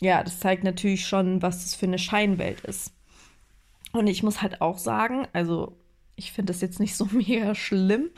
Ja, 0.00 0.22
das 0.22 0.40
zeigt 0.40 0.64
natürlich 0.64 1.06
schon, 1.06 1.42
was 1.42 1.62
das 1.62 1.74
für 1.74 1.86
eine 1.86 1.98
Scheinwelt 1.98 2.60
ist. 2.62 2.92
Und 3.92 4.08
ich 4.08 4.22
muss 4.22 4.42
halt 4.42 4.60
auch 4.60 4.78
sagen, 4.78 5.26
also 5.32 5.76
ich 6.16 6.32
finde 6.32 6.52
das 6.52 6.60
jetzt 6.60 6.80
nicht 6.80 6.96
so 6.96 7.06
mega 7.12 7.54
schlimm. 7.54 8.10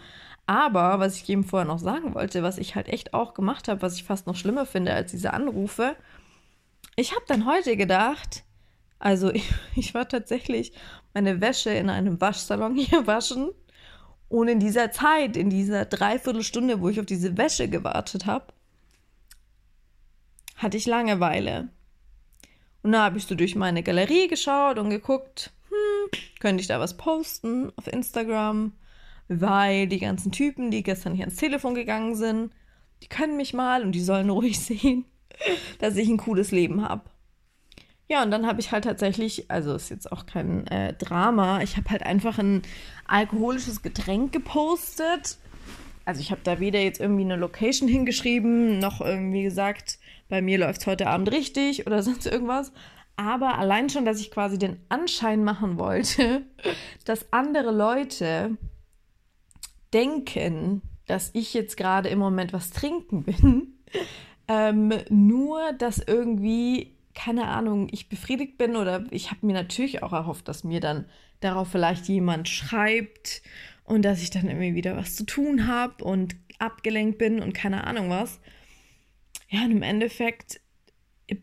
Aber 0.49 0.99
was 0.99 1.17
ich 1.17 1.29
eben 1.29 1.45
vorher 1.45 1.69
noch 1.69 1.79
sagen 1.79 2.15
wollte, 2.15 2.43
was 2.43 2.57
ich 2.57 2.75
halt 2.75 2.89
echt 2.89 3.13
auch 3.13 3.35
gemacht 3.35 3.69
habe, 3.69 3.83
was 3.83 3.97
ich 3.97 4.05
fast 4.05 4.27
noch 4.27 4.35
schlimmer 4.35 4.65
finde 4.65 4.95
als 4.95 5.11
diese 5.11 5.35
Anrufe, 5.35 5.95
ich 6.97 7.15
habe 7.15 7.25
dann 7.29 7.45
heute 7.45 7.77
gedacht, 7.77 8.45
also 8.99 9.31
ich, 9.31 9.53
ich, 9.77 9.93
war 9.93 10.09
tatsächlich 10.09 10.73
meine 11.13 11.43
Wäsche 11.43 11.69
in 11.69 11.91
einem 11.91 12.19
Waschsalon 12.19 12.77
hier 12.79 13.07
waschen 13.07 13.51
und 14.31 14.49
in 14.49 14.59
dieser 14.59 14.91
Zeit, 14.91 15.37
in 15.37 15.51
dieser 15.51 15.85
Dreiviertelstunde, 15.85 16.81
wo 16.81 16.89
ich 16.89 16.99
auf 16.99 17.05
diese 17.07 17.37
Wäsche 17.37 17.69
gewartet 17.69 18.25
habe, 18.25 18.47
hatte 20.57 20.79
ich 20.79 20.87
Langeweile. 20.87 21.69
Und 22.83 22.93
da 22.93 23.05
habe 23.05 23.19
ich 23.19 23.27
so 23.27 23.35
durch 23.35 23.55
meine 23.55 23.83
Galerie 23.83 24.29
geschaut 24.29 24.79
und 24.79 24.89
geguckt, 24.89 25.53
könnte 26.41 26.63
ich 26.63 26.69
da 26.69 26.81
was 26.81 26.97
posten 26.97 27.71
auf 27.77 27.87
Instagram, 27.87 28.73
weil 29.29 29.87
die 29.87 29.99
ganzen 29.99 30.33
Typen, 30.33 30.71
die 30.71 30.83
gestern 30.83 31.15
hier 31.15 31.25
ans 31.25 31.37
Telefon 31.37 31.75
gegangen 31.75 32.15
sind, 32.15 32.53
die 33.03 33.09
können 33.09 33.37
mich 33.37 33.55
mal 33.55 33.83
und 33.83 33.93
die 33.93 34.01
sollen 34.01 34.31
ruhig 34.31 34.59
sehen, 34.59 35.05
dass 35.79 35.97
ich 35.97 36.09
ein 36.09 36.19
cooles 36.19 36.51
Leben 36.51 36.87
habe. 36.89 37.03
Ja, 38.11 38.23
und 38.23 38.31
dann 38.31 38.47
habe 38.47 38.61
ich 38.61 38.73
halt 38.73 38.85
tatsächlich, 38.85 39.51
also 39.51 39.75
ist 39.75 39.91
jetzt 39.91 40.11
auch 40.11 40.25
kein 40.25 40.67
äh, 40.69 40.95
Drama, 40.95 41.61
ich 41.61 41.77
habe 41.77 41.91
halt 41.91 42.03
einfach 42.05 42.39
ein 42.39 42.63
alkoholisches 43.07 43.83
Getränk 43.83 44.33
gepostet. 44.33 45.37
Also 46.07 46.23
ich 46.23 46.31
habe 46.31 46.41
da 46.43 46.59
weder 46.59 46.81
jetzt 46.81 47.01
irgendwie 47.01 47.25
eine 47.25 47.37
Location 47.37 47.87
hingeschrieben, 47.87 48.79
noch 48.79 49.03
irgendwie 49.03 49.43
gesagt, 49.43 49.99
bei 50.31 50.41
mir 50.41 50.57
läuft 50.57 50.81
es 50.81 50.87
heute 50.87 51.07
Abend 51.07 51.31
richtig 51.31 51.87
oder 51.87 52.03
sonst 52.03 52.27
irgendwas, 52.27 52.73
aber 53.17 53.59
allein 53.59 53.91
schon, 53.91 54.07
dass 54.07 54.21
ich 54.21 54.31
quasi 54.31 54.59
den 54.59 54.79
Anschein 54.89 55.45
machen 55.45 55.79
wollte, 55.79 56.47
dass 57.05 57.31
andere 57.31 57.73
Leute 57.73 58.57
denken, 59.93 60.83
dass 61.07 61.31
ich 61.33 61.55
jetzt 61.55 61.77
gerade 61.77 62.09
im 62.09 62.19
Moment 62.19 62.53
was 62.53 62.71
trinken 62.71 63.25
bin, 63.25 63.79
ähm, 64.49 64.93
nur 65.09 65.73
dass 65.73 65.99
irgendwie, 65.99 66.95
keine 67.15 67.49
Ahnung, 67.49 67.89
ich 67.91 68.09
befriedigt 68.09 68.59
bin 68.59 68.77
oder 68.77 69.05
ich 69.11 69.31
habe 69.31 69.47
mir 69.47 69.55
natürlich 69.55 70.03
auch 70.03 70.13
erhofft, 70.13 70.49
dass 70.49 70.65
mir 70.65 70.81
dann 70.81 71.07
darauf 71.41 71.69
vielleicht 71.69 72.09
jemand 72.09 72.49
schreibt 72.49 73.43
und 73.85 74.03
dass 74.03 74.23
ich 74.23 74.31
dann 74.31 74.47
irgendwie 74.47 74.75
wieder 74.75 74.97
was 74.97 75.17
zu 75.17 75.25
tun 75.25 75.67
habe 75.67 76.05
und 76.05 76.37
abgelenkt 76.59 77.19
bin 77.19 77.41
und 77.41 77.55
keine 77.55 77.85
Ahnung 77.87 78.11
was. 78.11 78.41
Ja, 79.49 79.65
und 79.65 79.71
im 79.71 79.83
Endeffekt 79.83 80.61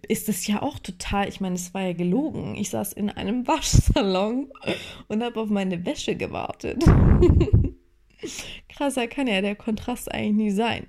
ist 0.07 0.27
das 0.27 0.45
ja 0.47 0.61
auch 0.61 0.79
total, 0.79 1.27
ich 1.27 1.41
meine, 1.41 1.55
es 1.55 1.73
war 1.73 1.81
ja 1.81 1.93
gelogen. 1.93 2.55
Ich 2.55 2.69
saß 2.69 2.93
in 2.93 3.09
einem 3.09 3.47
Waschsalon 3.47 4.51
und 5.07 5.23
habe 5.23 5.39
auf 5.39 5.49
meine 5.49 5.85
Wäsche 5.85 6.15
gewartet. 6.15 6.83
Krasser 8.69 9.07
kann 9.07 9.27
ja 9.27 9.41
der 9.41 9.55
Kontrast 9.55 10.11
eigentlich 10.11 10.35
nie 10.35 10.51
sein. 10.51 10.87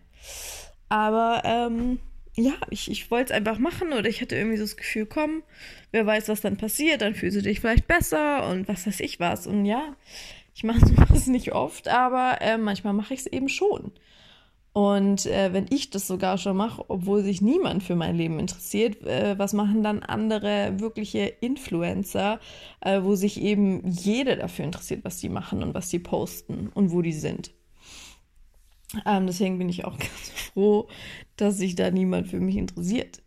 Aber 0.88 1.42
ähm, 1.44 1.98
ja, 2.36 2.54
ich, 2.70 2.90
ich 2.90 3.10
wollte 3.10 3.32
es 3.32 3.36
einfach 3.36 3.58
machen 3.58 3.92
oder 3.92 4.08
ich 4.08 4.20
hatte 4.20 4.36
irgendwie 4.36 4.58
so 4.58 4.64
das 4.64 4.76
Gefühl, 4.76 5.06
komm, 5.06 5.42
wer 5.90 6.06
weiß, 6.06 6.28
was 6.28 6.42
dann 6.42 6.56
passiert, 6.56 7.00
dann 7.00 7.14
fühlst 7.14 7.38
du 7.38 7.42
dich 7.42 7.60
vielleicht 7.60 7.86
besser 7.86 8.48
und 8.48 8.68
was 8.68 8.86
weiß 8.86 9.00
ich 9.00 9.18
was. 9.20 9.46
Und 9.46 9.64
ja, 9.64 9.96
ich 10.54 10.64
mache 10.64 10.80
sowas 10.86 11.26
nicht 11.26 11.52
oft, 11.52 11.88
aber 11.88 12.38
äh, 12.40 12.58
manchmal 12.58 12.92
mache 12.92 13.14
ich 13.14 13.20
es 13.20 13.26
eben 13.26 13.48
schon. 13.48 13.92
Und 14.76 15.24
äh, 15.24 15.54
wenn 15.54 15.64
ich 15.70 15.88
das 15.88 16.06
sogar 16.06 16.36
schon 16.36 16.58
mache, 16.58 16.84
obwohl 16.90 17.24
sich 17.24 17.40
niemand 17.40 17.82
für 17.82 17.96
mein 17.96 18.14
Leben 18.14 18.38
interessiert, 18.38 19.02
äh, 19.06 19.38
was 19.38 19.54
machen 19.54 19.82
dann 19.82 20.02
andere 20.02 20.74
wirkliche 20.78 21.20
Influencer, 21.20 22.40
äh, 22.82 23.00
wo 23.02 23.14
sich 23.14 23.40
eben 23.40 23.88
jeder 23.88 24.36
dafür 24.36 24.66
interessiert, 24.66 25.02
was 25.02 25.16
die 25.16 25.30
machen 25.30 25.62
und 25.62 25.72
was 25.72 25.88
die 25.88 25.98
posten 25.98 26.68
und 26.74 26.92
wo 26.92 27.00
die 27.00 27.14
sind. 27.14 27.52
Ähm, 29.06 29.26
deswegen 29.26 29.56
bin 29.56 29.70
ich 29.70 29.86
auch 29.86 29.96
ganz 29.98 30.30
froh, 30.52 30.88
dass 31.36 31.56
sich 31.56 31.74
da 31.74 31.90
niemand 31.90 32.28
für 32.28 32.40
mich 32.40 32.56
interessiert. 32.56 33.22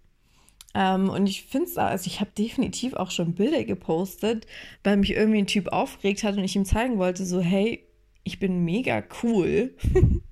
Ähm, 0.75 1.09
und 1.09 1.25
ich 1.25 1.45
finde 1.45 1.65
es, 1.65 1.79
also 1.79 2.05
ich 2.05 2.19
habe 2.19 2.29
definitiv 2.37 2.93
auch 2.93 3.09
schon 3.09 3.33
Bilder 3.33 3.63
gepostet, 3.63 4.45
weil 4.83 4.97
mich 4.97 5.13
irgendwie 5.13 5.39
ein 5.39 5.47
Typ 5.47 5.69
aufgeregt 5.69 6.23
hat 6.23 6.37
und 6.37 6.43
ich 6.43 6.55
ihm 6.55 6.65
zeigen 6.65 6.99
wollte, 6.99 7.25
so, 7.25 7.39
hey, 7.41 7.87
ich 8.23 8.37
bin 8.37 8.63
mega 8.65 9.03
cool. 9.23 9.75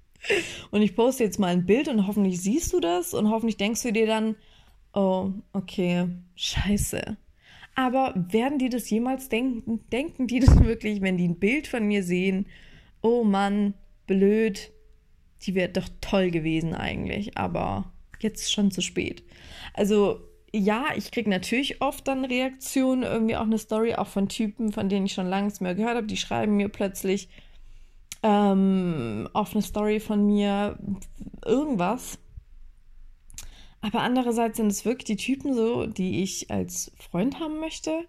und 0.71 0.81
ich 0.81 0.95
poste 0.95 1.23
jetzt 1.23 1.39
mal 1.39 1.47
ein 1.47 1.65
Bild 1.65 1.87
und 1.87 2.07
hoffentlich 2.07 2.41
siehst 2.41 2.73
du 2.73 2.79
das 2.79 3.13
und 3.13 3.29
hoffentlich 3.29 3.57
denkst 3.57 3.83
du 3.83 3.91
dir 3.91 4.07
dann, 4.07 4.35
oh, 4.93 5.31
okay, 5.53 6.07
scheiße. 6.35 7.17
Aber 7.75 8.13
werden 8.15 8.57
die 8.57 8.69
das 8.69 8.89
jemals 8.89 9.29
denken? 9.29 9.81
Denken 9.91 10.25
die 10.27 10.39
das 10.39 10.63
wirklich, 10.63 11.01
wenn 11.01 11.17
die 11.17 11.27
ein 11.27 11.39
Bild 11.39 11.67
von 11.67 11.85
mir 11.85 12.03
sehen? 12.03 12.47
Oh 13.01 13.23
Mann, 13.23 13.75
blöd. 14.07 14.71
Die 15.43 15.53
wäre 15.53 15.69
doch 15.69 15.87
toll 16.01 16.31
gewesen 16.31 16.73
eigentlich, 16.73 17.37
aber 17.37 17.91
jetzt 18.19 18.51
schon 18.51 18.71
zu 18.71 18.81
spät. 18.81 19.23
Also 19.75 20.19
ja, 20.51 20.85
ich 20.95 21.11
kriege 21.11 21.29
natürlich 21.29 21.81
oft 21.81 22.07
dann 22.07 22.25
Reaktionen, 22.25 23.03
irgendwie 23.03 23.35
auch 23.35 23.41
eine 23.43 23.59
Story, 23.59 23.93
auch 23.93 24.07
von 24.07 24.29
Typen, 24.29 24.71
von 24.71 24.89
denen 24.89 25.05
ich 25.05 25.13
schon 25.13 25.27
lange 25.27 25.45
nichts 25.45 25.61
mehr 25.61 25.75
gehört 25.75 25.97
habe. 25.97 26.07
Die 26.07 26.17
schreiben 26.17 26.57
mir 26.57 26.69
plötzlich 26.69 27.29
ähm, 28.27 29.29
auf 29.31 29.53
eine 29.53 29.61
Story 29.61 30.01
von 30.01 30.25
mir 30.25 30.77
irgendwas. 31.45 32.19
Aber 33.79 34.01
andererseits 34.01 34.57
sind 34.57 34.67
es 34.67 34.83
wirklich 34.83 35.05
die 35.05 35.15
Typen 35.15 35.53
so, 35.53 35.85
die 35.85 36.23
ich 36.23 36.51
als 36.51 36.91
Freund 36.97 37.39
haben 37.39 37.59
möchte, 37.59 38.05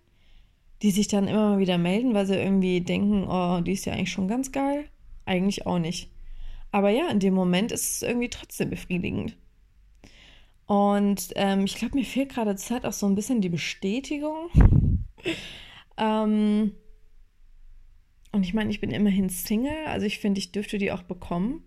die 0.82 0.90
sich 0.90 1.06
dann 1.06 1.28
immer 1.28 1.50
mal 1.50 1.58
wieder 1.60 1.78
melden, 1.78 2.14
weil 2.14 2.26
sie 2.26 2.34
irgendwie 2.34 2.80
denken, 2.80 3.28
oh, 3.28 3.60
die 3.60 3.72
ist 3.72 3.84
ja 3.84 3.92
eigentlich 3.92 4.10
schon 4.10 4.26
ganz 4.26 4.50
geil. 4.50 4.86
Eigentlich 5.24 5.66
auch 5.66 5.78
nicht. 5.78 6.10
Aber 6.72 6.90
ja, 6.90 7.08
in 7.10 7.20
dem 7.20 7.34
Moment 7.34 7.70
ist 7.70 7.96
es 7.96 8.02
irgendwie 8.02 8.28
trotzdem 8.28 8.70
befriedigend. 8.70 9.36
Und 10.66 11.28
ähm, 11.36 11.64
ich 11.64 11.76
glaube, 11.76 11.96
mir 11.96 12.04
fehlt 12.04 12.30
gerade 12.30 12.56
Zeit 12.56 12.84
auch 12.84 12.92
so 12.92 13.06
ein 13.06 13.14
bisschen 13.14 13.40
die 13.40 13.48
Bestätigung. 13.48 14.50
ähm, 15.96 16.72
und 18.32 18.42
ich 18.44 18.54
meine, 18.54 18.70
ich 18.70 18.80
bin 18.80 18.90
immerhin 18.90 19.28
Single, 19.28 19.86
also 19.86 20.06
ich 20.06 20.18
finde, 20.18 20.38
ich 20.38 20.52
dürfte 20.52 20.78
die 20.78 20.92
auch 20.92 21.02
bekommen. 21.02 21.62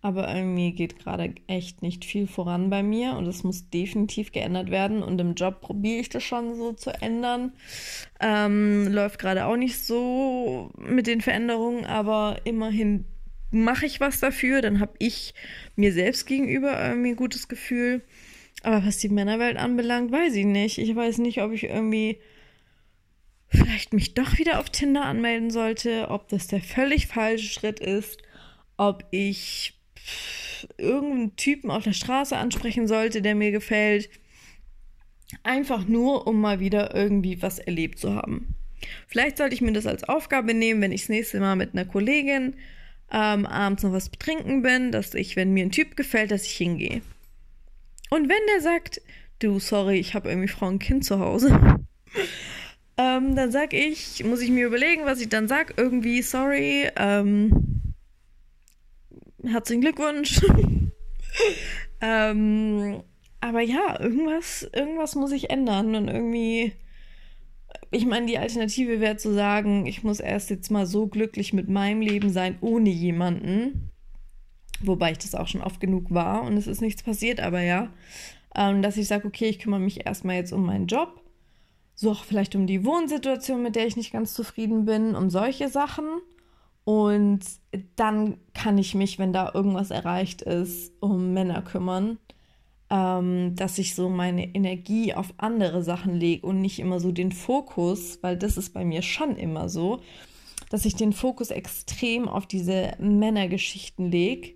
Aber 0.00 0.32
irgendwie 0.32 0.70
geht 0.72 1.00
gerade 1.00 1.34
echt 1.48 1.82
nicht 1.82 2.04
viel 2.04 2.28
voran 2.28 2.70
bei 2.70 2.84
mir 2.84 3.14
und 3.14 3.26
es 3.26 3.42
muss 3.42 3.68
definitiv 3.68 4.30
geändert 4.30 4.70
werden. 4.70 5.02
Und 5.02 5.20
im 5.20 5.34
Job 5.34 5.60
probiere 5.60 5.98
ich 5.98 6.08
das 6.08 6.22
schon 6.22 6.54
so 6.54 6.72
zu 6.72 6.90
ändern. 7.02 7.52
Ähm, 8.20 8.86
läuft 8.92 9.18
gerade 9.18 9.46
auch 9.46 9.56
nicht 9.56 9.84
so 9.84 10.70
mit 10.78 11.08
den 11.08 11.20
Veränderungen, 11.20 11.84
aber 11.84 12.36
immerhin 12.44 13.06
mache 13.50 13.86
ich 13.86 13.98
was 13.98 14.20
dafür. 14.20 14.62
Dann 14.62 14.78
habe 14.78 14.92
ich 15.00 15.34
mir 15.74 15.92
selbst 15.92 16.26
gegenüber 16.26 16.80
irgendwie 16.80 17.10
ein 17.10 17.16
gutes 17.16 17.48
Gefühl. 17.48 18.02
Aber 18.62 18.86
was 18.86 18.98
die 18.98 19.08
Männerwelt 19.08 19.56
anbelangt, 19.56 20.12
weiß 20.12 20.34
ich 20.36 20.46
nicht. 20.46 20.78
Ich 20.78 20.94
weiß 20.94 21.18
nicht, 21.18 21.42
ob 21.42 21.50
ich 21.52 21.64
irgendwie 21.64 22.18
vielleicht 23.48 23.92
mich 23.92 24.14
doch 24.14 24.38
wieder 24.38 24.60
auf 24.60 24.70
Tinder 24.70 25.04
anmelden 25.04 25.50
sollte, 25.50 26.08
ob 26.10 26.28
das 26.28 26.46
der 26.46 26.60
völlig 26.60 27.06
falsche 27.06 27.48
Schritt 27.48 27.80
ist, 27.80 28.18
ob 28.76 29.04
ich 29.10 29.74
irgendeinen 30.76 31.36
Typen 31.36 31.70
auf 31.70 31.84
der 31.84 31.92
Straße 31.92 32.36
ansprechen 32.36 32.88
sollte, 32.88 33.22
der 33.22 33.34
mir 33.34 33.50
gefällt. 33.50 34.10
Einfach 35.42 35.86
nur, 35.86 36.26
um 36.26 36.40
mal 36.40 36.60
wieder 36.60 36.94
irgendwie 36.94 37.42
was 37.42 37.58
erlebt 37.58 37.98
zu 37.98 38.14
haben. 38.14 38.54
Vielleicht 39.06 39.36
sollte 39.36 39.54
ich 39.54 39.60
mir 39.60 39.72
das 39.72 39.86
als 39.86 40.04
Aufgabe 40.04 40.54
nehmen, 40.54 40.80
wenn 40.80 40.92
ich 40.92 41.02
das 41.02 41.08
nächste 41.10 41.40
Mal 41.40 41.56
mit 41.56 41.74
einer 41.74 41.84
Kollegin 41.84 42.54
ähm, 43.12 43.46
abends 43.46 43.82
noch 43.82 43.92
was 43.92 44.08
betrinken 44.08 44.62
bin, 44.62 44.92
dass 44.92 45.14
ich, 45.14 45.36
wenn 45.36 45.52
mir 45.52 45.64
ein 45.64 45.70
Typ 45.70 45.96
gefällt, 45.96 46.30
dass 46.30 46.44
ich 46.44 46.56
hingehe. 46.56 47.02
Und 48.10 48.28
wenn 48.28 48.46
der 48.52 48.62
sagt, 48.62 49.02
du, 49.38 49.58
sorry, 49.58 49.98
ich 49.98 50.14
habe 50.14 50.28
irgendwie 50.28 50.48
Frau 50.48 50.68
und 50.68 50.78
Kind 50.78 51.04
zu 51.04 51.18
Hause, 51.18 51.58
ähm, 52.98 53.36
dann 53.36 53.52
sag 53.52 53.72
ich, 53.72 54.24
muss 54.24 54.40
ich 54.40 54.50
mir 54.50 54.66
überlegen, 54.66 55.04
was 55.04 55.20
ich 55.20 55.28
dann 55.28 55.46
sag. 55.46 55.74
Irgendwie, 55.78 56.20
sorry, 56.20 56.88
ähm, 56.96 57.94
herzlichen 59.44 59.82
Glückwunsch. 59.82 60.40
ähm, 62.00 63.02
aber 63.40 63.60
ja, 63.60 64.00
irgendwas, 64.00 64.68
irgendwas 64.72 65.14
muss 65.14 65.30
ich 65.30 65.50
ändern 65.50 65.94
und 65.94 66.08
irgendwie. 66.08 66.72
Ich 67.90 68.04
meine, 68.04 68.26
die 68.26 68.38
Alternative 68.38 69.00
wäre 69.00 69.16
zu 69.16 69.32
sagen, 69.32 69.86
ich 69.86 70.02
muss 70.02 70.20
erst 70.20 70.50
jetzt 70.50 70.70
mal 70.70 70.86
so 70.86 71.06
glücklich 71.06 71.52
mit 71.52 71.68
meinem 71.68 72.00
Leben 72.00 72.30
sein, 72.30 72.58
ohne 72.60 72.90
jemanden. 72.90 73.90
Wobei 74.80 75.12
ich 75.12 75.18
das 75.18 75.34
auch 75.34 75.46
schon 75.46 75.62
oft 75.62 75.80
genug 75.80 76.12
war 76.12 76.42
und 76.42 76.56
es 76.56 76.66
ist 76.66 76.80
nichts 76.80 77.02
passiert, 77.02 77.40
aber 77.40 77.60
ja, 77.60 77.92
ähm, 78.54 78.82
dass 78.82 78.96
ich 78.96 79.08
sage, 79.08 79.26
okay, 79.26 79.46
ich 79.46 79.58
kümmere 79.58 79.80
mich 79.80 80.06
erstmal 80.06 80.36
jetzt 80.36 80.52
um 80.52 80.66
meinen 80.66 80.86
Job, 80.86 81.22
so 81.98 82.12
auch 82.12 82.22
vielleicht 82.22 82.54
um 82.54 82.68
die 82.68 82.84
Wohnsituation, 82.84 83.60
mit 83.60 83.74
der 83.74 83.88
ich 83.88 83.96
nicht 83.96 84.12
ganz 84.12 84.32
zufrieden 84.32 84.84
bin, 84.84 85.16
um 85.16 85.30
solche 85.30 85.68
Sachen. 85.68 86.06
Und 86.84 87.40
dann 87.96 88.38
kann 88.54 88.78
ich 88.78 88.94
mich, 88.94 89.18
wenn 89.18 89.32
da 89.32 89.50
irgendwas 89.52 89.90
erreicht 89.90 90.42
ist, 90.42 90.92
um 91.00 91.34
Männer 91.34 91.60
kümmern, 91.60 92.18
ähm, 92.88 93.56
dass 93.56 93.78
ich 93.78 93.96
so 93.96 94.08
meine 94.08 94.54
Energie 94.54 95.12
auf 95.12 95.34
andere 95.38 95.82
Sachen 95.82 96.14
lege 96.14 96.46
und 96.46 96.60
nicht 96.60 96.78
immer 96.78 97.00
so 97.00 97.10
den 97.10 97.32
Fokus, 97.32 98.20
weil 98.22 98.36
das 98.36 98.56
ist 98.56 98.72
bei 98.72 98.84
mir 98.84 99.02
schon 99.02 99.36
immer 99.36 99.68
so, 99.68 100.00
dass 100.70 100.84
ich 100.84 100.94
den 100.94 101.12
Fokus 101.12 101.50
extrem 101.50 102.28
auf 102.28 102.46
diese 102.46 102.92
Männergeschichten 103.00 104.08
lege 104.08 104.54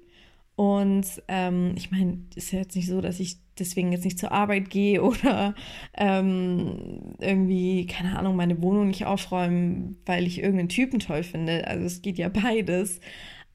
und 0.55 1.07
ähm, 1.27 1.75
ich 1.77 1.91
meine, 1.91 2.19
ist 2.37 2.53
ja 2.53 2.61
jetzt 2.61 2.77
nicht 2.77 2.87
so, 2.87 3.01
dass 3.01 3.19
ich 3.19 3.39
deswegen 3.59 3.93
jetzt 3.93 4.05
nicht 4.05 4.19
zur 4.19 4.33
Arbeit 4.33 4.71
gehe 4.71 5.03
oder 5.05 5.55
ähm, 5.95 7.15
irgendwie, 7.19 7.87
keine 7.87 8.19
Ahnung, 8.19 8.37
meine 8.37 8.61
Wohnung 8.63 8.89
nicht 8.89 9.07
aufräumen, 9.07 10.01
weil 10.07 10.27
ich 10.27 10.39
irgendeinen 10.39 10.69
Typen 10.69 10.99
toll 11.01 11.23
finde. 11.23 11.67
Also 11.67 11.85
es 11.87 12.03
geht 12.03 12.19
ja 12.19 12.29
beides. 12.29 13.01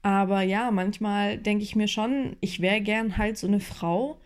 Aber 0.02 0.42
ja, 0.42 0.70
manchmal 0.70 1.38
denke 1.38 1.64
ich 1.64 1.76
mir 1.76 1.88
schon, 1.88 2.36
ich 2.40 2.60
wäre 2.60 2.80
gern 2.80 3.18
halt 3.18 3.36
so 3.36 3.46
eine 3.46 3.60
Frau, 3.60 4.20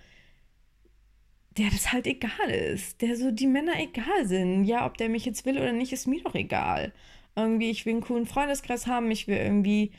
der 1.56 1.70
das 1.70 1.92
halt 1.92 2.06
egal 2.06 2.50
ist, 2.50 3.02
der 3.02 3.16
so 3.16 3.30
die 3.30 3.46
Männer 3.46 3.72
egal 3.78 4.26
sind. 4.26 4.64
Ja, 4.64 4.86
ob 4.86 4.96
der 4.96 5.08
mich 5.08 5.24
jetzt 5.24 5.44
will 5.46 5.58
oder 5.58 5.72
nicht, 5.72 5.92
ist 5.92 6.06
mir 6.06 6.22
doch 6.22 6.34
egal. 6.34 6.92
Irgendwie, 7.36 7.70
ich 7.70 7.86
will 7.86 7.94
einen 7.94 8.02
coolen 8.02 8.26
Freundeskreis 8.26 8.86
haben, 8.86 9.10
ich 9.10 9.28
will 9.28 9.36
irgendwie 9.36 9.92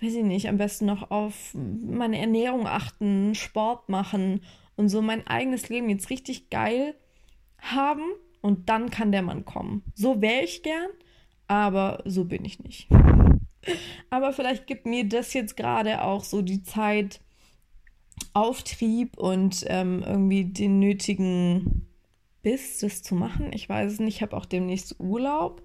weiß 0.00 0.14
ich 0.14 0.24
nicht, 0.24 0.48
am 0.48 0.58
besten 0.58 0.86
noch 0.86 1.10
auf 1.10 1.54
meine 1.54 2.18
Ernährung 2.18 2.66
achten, 2.66 3.34
Sport 3.34 3.88
machen 3.88 4.40
und 4.78 4.88
so 4.88 5.02
mein 5.02 5.26
eigenes 5.26 5.68
Leben 5.68 5.90
jetzt 5.90 6.10
richtig 6.10 6.50
geil 6.50 6.94
haben 7.58 8.04
und 8.40 8.68
dann 8.68 8.90
kann 8.90 9.12
der 9.12 9.22
Mann 9.22 9.44
kommen. 9.44 9.82
So 9.94 10.22
wäre 10.22 10.44
ich 10.44 10.62
gern, 10.62 10.88
aber 11.46 12.02
so 12.04 12.24
bin 12.24 12.44
ich 12.44 12.60
nicht. 12.60 12.88
Aber 14.10 14.32
vielleicht 14.32 14.66
gibt 14.66 14.86
mir 14.86 15.06
das 15.06 15.34
jetzt 15.34 15.56
gerade 15.56 16.02
auch 16.02 16.24
so 16.24 16.40
die 16.40 16.62
Zeit, 16.62 17.20
Auftrieb 18.32 19.18
und 19.18 19.64
ähm, 19.66 20.02
irgendwie 20.06 20.44
den 20.44 20.78
nötigen 20.78 21.86
Biss, 22.42 22.78
das 22.78 23.02
zu 23.02 23.14
machen. 23.14 23.52
Ich 23.52 23.68
weiß 23.68 23.92
es 23.92 24.00
nicht, 24.00 24.16
ich 24.16 24.22
habe 24.22 24.36
auch 24.36 24.46
demnächst 24.46 24.96
Urlaub 24.98 25.62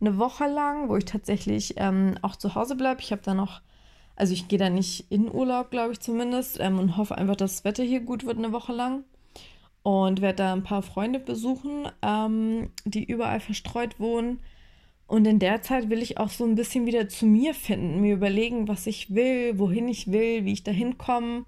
eine 0.00 0.18
Woche 0.18 0.46
lang, 0.46 0.88
wo 0.88 0.96
ich 0.96 1.04
tatsächlich 1.04 1.74
ähm, 1.76 2.16
auch 2.22 2.36
zu 2.36 2.54
Hause 2.54 2.76
bleibe. 2.76 3.00
Ich 3.00 3.12
habe 3.12 3.22
da 3.22 3.34
noch, 3.34 3.60
also 4.16 4.32
ich 4.32 4.48
gehe 4.48 4.58
da 4.58 4.70
nicht 4.70 5.06
in 5.10 5.32
Urlaub, 5.32 5.70
glaube 5.70 5.92
ich 5.92 6.00
zumindest, 6.00 6.58
ähm, 6.60 6.78
und 6.78 6.96
hoffe 6.96 7.16
einfach, 7.16 7.36
dass 7.36 7.56
das 7.56 7.64
Wetter 7.64 7.84
hier 7.84 8.00
gut 8.00 8.24
wird 8.24 8.38
eine 8.38 8.52
Woche 8.52 8.72
lang. 8.72 9.04
Und 9.82 10.20
werde 10.20 10.36
da 10.36 10.52
ein 10.52 10.64
paar 10.64 10.82
Freunde 10.82 11.20
besuchen, 11.20 11.86
ähm, 12.02 12.70
die 12.84 13.04
überall 13.04 13.38
verstreut 13.38 14.00
wohnen. 14.00 14.40
Und 15.06 15.26
in 15.26 15.38
der 15.38 15.62
Zeit 15.62 15.88
will 15.90 16.02
ich 16.02 16.18
auch 16.18 16.30
so 16.30 16.44
ein 16.44 16.56
bisschen 16.56 16.86
wieder 16.86 17.08
zu 17.08 17.26
mir 17.26 17.54
finden, 17.54 18.00
mir 18.00 18.14
überlegen, 18.14 18.66
was 18.66 18.88
ich 18.88 19.14
will, 19.14 19.58
wohin 19.58 19.86
ich 19.86 20.10
will, 20.10 20.44
wie 20.44 20.52
ich 20.52 20.64
da 20.64 20.72
hinkomme, 20.72 21.44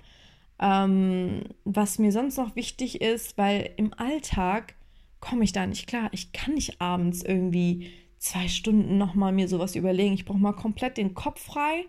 ähm, 0.61 1.43
was 1.65 1.99
mir 1.99 2.13
sonst 2.13 2.37
noch 2.37 2.55
wichtig 2.55 3.01
ist, 3.01 3.37
weil 3.37 3.71
im 3.77 3.93
Alltag 3.95 4.75
komme 5.19 5.43
ich 5.43 5.53
da 5.53 5.67
nicht 5.67 5.89
klar. 5.89 6.09
Ich 6.13 6.33
kann 6.33 6.55
nicht 6.55 6.81
abends 6.81 7.25
irgendwie 7.25 7.91
zwei 8.19 8.47
Stunden 8.47 8.99
nochmal 8.99 9.33
mir 9.33 9.49
sowas 9.49 9.75
überlegen. 9.75 10.15
Ich 10.15 10.25
brauche 10.25 10.39
mal 10.39 10.53
komplett 10.53 10.97
den 10.97 11.15
Kopf 11.15 11.41
frei, 11.41 11.87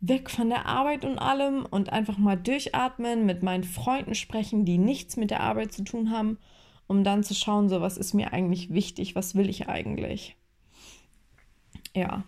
weg 0.00 0.30
von 0.30 0.48
der 0.48 0.66
Arbeit 0.66 1.04
und 1.04 1.18
allem 1.18 1.66
und 1.66 1.92
einfach 1.92 2.18
mal 2.18 2.36
durchatmen, 2.36 3.26
mit 3.26 3.42
meinen 3.42 3.64
Freunden 3.64 4.14
sprechen, 4.14 4.64
die 4.64 4.78
nichts 4.78 5.16
mit 5.16 5.30
der 5.30 5.40
Arbeit 5.40 5.72
zu 5.72 5.84
tun 5.84 6.10
haben, 6.10 6.38
um 6.86 7.04
dann 7.04 7.22
zu 7.22 7.34
schauen, 7.34 7.68
so 7.68 7.80
was 7.80 7.98
ist 7.98 8.14
mir 8.14 8.32
eigentlich 8.32 8.72
wichtig, 8.72 9.14
was 9.14 9.34
will 9.34 9.48
ich 9.48 9.68
eigentlich. 9.68 10.36
Ja, 11.94 12.24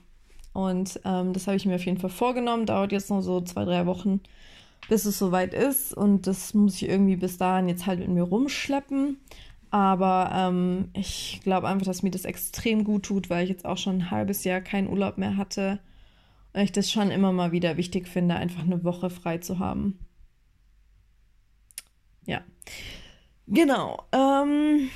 und 0.52 1.00
ähm, 1.04 1.32
das 1.32 1.46
habe 1.46 1.56
ich 1.56 1.66
mir 1.66 1.76
auf 1.76 1.86
jeden 1.86 1.98
Fall 1.98 2.10
vorgenommen. 2.10 2.66
Dauert 2.66 2.92
jetzt 2.92 3.10
noch 3.10 3.22
so 3.22 3.40
zwei, 3.40 3.64
drei 3.64 3.86
Wochen, 3.86 4.20
bis 4.88 5.04
es 5.04 5.18
soweit 5.18 5.54
ist. 5.54 5.94
Und 5.94 6.26
das 6.26 6.54
muss 6.54 6.76
ich 6.76 6.88
irgendwie 6.88 7.16
bis 7.16 7.38
dahin 7.38 7.68
jetzt 7.68 7.86
halt 7.86 8.00
mit 8.00 8.08
mir 8.08 8.22
rumschleppen. 8.22 9.18
Aber 9.70 10.30
ähm, 10.34 10.90
ich 10.92 11.40
glaube 11.42 11.68
einfach, 11.68 11.86
dass 11.86 12.02
mir 12.02 12.10
das 12.10 12.26
extrem 12.26 12.84
gut 12.84 13.04
tut, 13.04 13.30
weil 13.30 13.44
ich 13.44 13.50
jetzt 13.50 13.64
auch 13.64 13.78
schon 13.78 13.96
ein 13.96 14.10
halbes 14.10 14.44
Jahr 14.44 14.60
keinen 14.60 14.88
Urlaub 14.88 15.16
mehr 15.16 15.38
hatte. 15.38 15.78
Und 16.52 16.60
ich 16.60 16.72
das 16.72 16.90
schon 16.90 17.10
immer 17.10 17.32
mal 17.32 17.52
wieder 17.52 17.76
wichtig 17.76 18.08
finde, 18.08 18.34
einfach 18.34 18.62
eine 18.62 18.84
Woche 18.84 19.10
frei 19.10 19.38
zu 19.38 19.58
haben. 19.58 19.98
Ja. 22.26 22.42
Genau. 23.46 24.06
Ähm, 24.12 24.90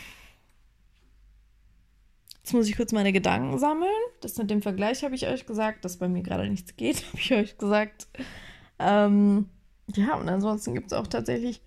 Jetzt 2.47 2.53
muss 2.53 2.69
ich 2.69 2.77
kurz 2.77 2.93
meine 2.93 3.13
Gedanken 3.13 3.59
sammeln. 3.59 3.91
Das 4.21 4.39
mit 4.39 4.49
dem 4.51 4.63
Vergleich 4.63 5.03
habe 5.03 5.17
ich 5.17 5.27
euch 5.27 5.47
gesagt, 5.47 5.85
dass 5.85 5.97
bei 5.97 6.07
mir 6.07 6.23
gerade 6.23 6.49
nichts 6.49 6.77
geht, 6.77 7.05
habe 7.09 7.19
ich 7.19 7.33
euch 7.35 7.59
gesagt. 7.59 8.07
Ähm, 8.79 9.49
ja, 9.97 10.15
und 10.15 10.29
ansonsten 10.29 10.73
gibt 10.73 10.93
es 10.93 10.93
auch 10.93 11.09
tatsächlich 11.09 11.61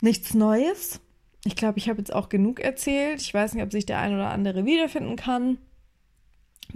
nichts 0.00 0.34
Neues. 0.34 1.00
Ich 1.44 1.56
glaube, 1.56 1.78
ich 1.78 1.88
habe 1.88 1.98
jetzt 1.98 2.14
auch 2.14 2.28
genug 2.28 2.60
erzählt. 2.60 3.20
Ich 3.22 3.34
weiß 3.34 3.54
nicht, 3.54 3.64
ob 3.64 3.72
sich 3.72 3.84
der 3.84 3.98
ein 3.98 4.14
oder 4.14 4.30
andere 4.30 4.64
wiederfinden 4.64 5.16
kann, 5.16 5.58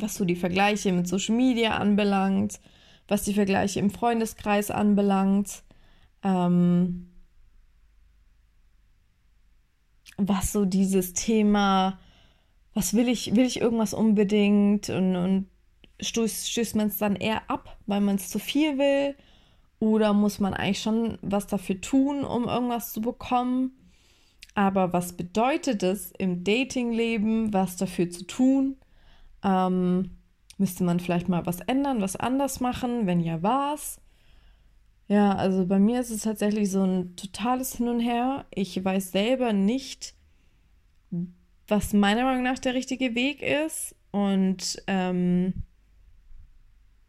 was 0.01 0.17
so 0.17 0.25
die 0.25 0.37
Vergleiche 0.37 0.93
mit 0.93 1.09
Social 1.09 1.37
Media 1.37 1.77
anbelangt, 1.77 2.61
was 3.09 3.25
die 3.25 3.35
Vergleiche 3.35 3.81
im 3.81 3.91
Freundeskreis 3.91 4.71
anbelangt. 4.71 5.63
Ähm, 6.23 7.11
was 10.19 10.53
so 10.53 10.65
dieses 10.65 11.13
Thema 11.13 11.99
was 12.77 12.93
will 12.93 13.09
ich, 13.09 13.35
will 13.35 13.47
ich 13.47 13.63
irgendwas 13.63 13.95
unbedingt 13.95 14.91
und, 14.91 15.17
und 15.17 15.47
stößt, 15.99 16.51
stößt 16.51 16.77
man 16.77 16.89
es 16.89 16.99
dann 16.99 17.17
eher 17.17 17.51
ab, 17.51 17.79
weil 17.87 18.03
man 18.03 18.17
es 18.17 18.29
zu 18.29 18.39
viel 18.39 18.77
will? 18.77 19.17
Oder 19.79 20.13
muss 20.13 20.41
man 20.41 20.53
eigentlich 20.53 20.83
schon 20.83 21.17
was 21.23 21.47
dafür 21.47 21.81
tun, 21.81 22.23
um 22.23 22.45
irgendwas 22.45 22.93
zu 22.93 23.01
bekommen? 23.01 23.73
Aber 24.55 24.93
was 24.93 25.15
bedeutet 25.15 25.83
es 25.83 26.13
im 26.19 26.45
Datingleben, 26.45 27.55
was 27.55 27.79
dafür 27.79 28.11
zu 28.11 28.27
tun? 28.27 28.77
Ähm, 29.43 30.11
müsste 30.59 30.85
man 30.85 31.01
vielleicht 31.01 31.29
mal 31.29 31.47
was 31.47 31.61
ändern, 31.61 32.01
was 32.01 32.17
anders 32.17 32.61
machen? 32.61 33.07
Wenn 33.07 33.21
ja, 33.21 33.43
was? 33.43 34.01
Ja, 35.09 35.35
also 35.37 35.67
bei 35.67 35.79
mir 35.79 36.01
ist 36.01 36.11
es 36.11 36.23
tatsächlich 36.23 36.71
so 36.71 36.83
ein 36.83 37.15
totales 37.17 37.77
Hin 37.77 37.89
und 37.89 38.01
Her. 38.01 38.45
Ich 38.53 38.83
weiß 38.85 39.13
selber 39.13 39.53
nicht, 39.53 40.15
was 41.69 41.93
meiner 41.93 42.25
Meinung 42.25 42.43
nach 42.43 42.59
der 42.59 42.75
richtige 42.75 43.15
Weg 43.15 43.43
ist. 43.43 43.95
Und 44.11 44.83
ähm, 44.87 45.63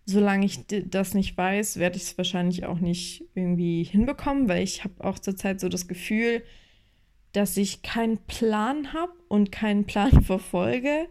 solange 0.05 0.45
ich 0.45 0.65
das 0.67 1.13
nicht 1.13 1.37
weiß, 1.37 1.77
werde 1.77 1.97
ich 1.97 2.03
es 2.03 2.17
wahrscheinlich 2.17 2.65
auch 2.65 2.79
nicht 2.79 3.23
irgendwie 3.33 3.83
hinbekommen, 3.83 4.47
weil 4.47 4.63
ich 4.63 4.83
habe 4.83 5.03
auch 5.03 5.19
zurzeit 5.19 5.59
so 5.59 5.67
das 5.67 5.87
Gefühl, 5.87 6.43
dass 7.33 7.57
ich 7.57 7.81
keinen 7.81 8.17
Plan 8.25 8.93
habe 8.93 9.13
und 9.27 9.51
keinen 9.51 9.85
Plan 9.85 10.21
verfolge 10.23 11.07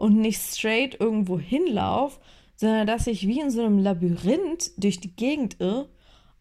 und 0.00 0.16
nicht 0.16 0.40
straight 0.40 0.98
irgendwo 0.98 1.38
hinlaufe, 1.38 2.20
sondern 2.56 2.86
dass 2.86 3.06
ich 3.06 3.26
wie 3.26 3.40
in 3.40 3.50
so 3.50 3.62
einem 3.62 3.78
Labyrinth 3.78 4.72
durch 4.76 4.98
die 4.98 5.14
Gegend 5.14 5.60
irre 5.60 5.88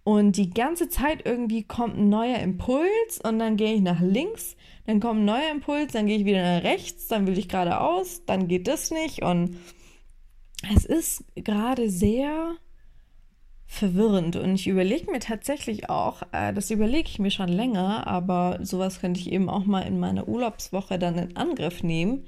und 0.03 0.37
die 0.37 0.49
ganze 0.49 0.89
Zeit 0.89 1.25
irgendwie 1.25 1.63
kommt 1.63 1.97
ein 1.97 2.09
neuer 2.09 2.39
Impuls 2.39 3.19
und 3.23 3.37
dann 3.39 3.57
gehe 3.57 3.75
ich 3.75 3.81
nach 3.81 4.01
links, 4.01 4.55
dann 4.85 4.99
kommt 4.99 5.21
ein 5.21 5.25
neuer 5.25 5.51
Impuls, 5.51 5.91
dann 5.91 6.07
gehe 6.07 6.17
ich 6.17 6.25
wieder 6.25 6.41
nach 6.41 6.63
rechts, 6.63 7.07
dann 7.07 7.27
will 7.27 7.37
ich 7.37 7.49
geradeaus, 7.49 8.25
dann 8.25 8.47
geht 8.47 8.67
das 8.67 8.91
nicht. 8.91 9.21
Und 9.21 9.57
es 10.73 10.85
ist 10.85 11.25
gerade 11.35 11.89
sehr 11.89 12.55
verwirrend. 13.67 14.35
Und 14.35 14.55
ich 14.55 14.67
überlege 14.67 15.11
mir 15.11 15.19
tatsächlich 15.19 15.89
auch, 15.89 16.23
äh, 16.31 16.53
das 16.53 16.71
überlege 16.71 17.07
ich 17.07 17.19
mir 17.19 17.29
schon 17.29 17.49
länger, 17.49 18.07
aber 18.07 18.57
sowas 18.61 18.99
könnte 18.99 19.19
ich 19.19 19.31
eben 19.31 19.49
auch 19.49 19.65
mal 19.65 19.81
in 19.81 19.99
meiner 19.99 20.27
Urlaubswoche 20.27 20.97
dann 20.97 21.17
in 21.17 21.37
Angriff 21.37 21.83
nehmen. 21.83 22.25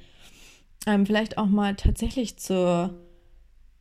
Ähm, 0.88 1.06
vielleicht 1.06 1.38
auch 1.38 1.48
mal 1.48 1.76
tatsächlich 1.76 2.38
zur 2.38 2.98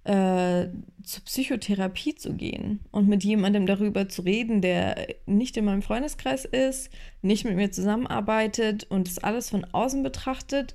äh, 0.05 0.69
zur 1.03 1.25
Psychotherapie 1.25 2.15
zu 2.15 2.35
gehen 2.35 2.81
und 2.91 3.09
mit 3.09 3.23
jemandem 3.23 3.67
darüber 3.67 4.09
zu 4.09 4.23
reden, 4.23 4.63
der 4.63 5.09
nicht 5.27 5.57
in 5.57 5.67
meinem 5.67 5.83
Freundeskreis 5.83 6.45
ist, 6.45 6.91
nicht 7.23 7.45
mit 7.45 7.57
mir 7.57 7.71
zusammenarbeitet 7.71 8.85
und 8.85 9.09
das 9.09 9.19
alles 9.19 9.51
von 9.51 9.65
außen 9.65 10.03
betrachtet 10.03 10.75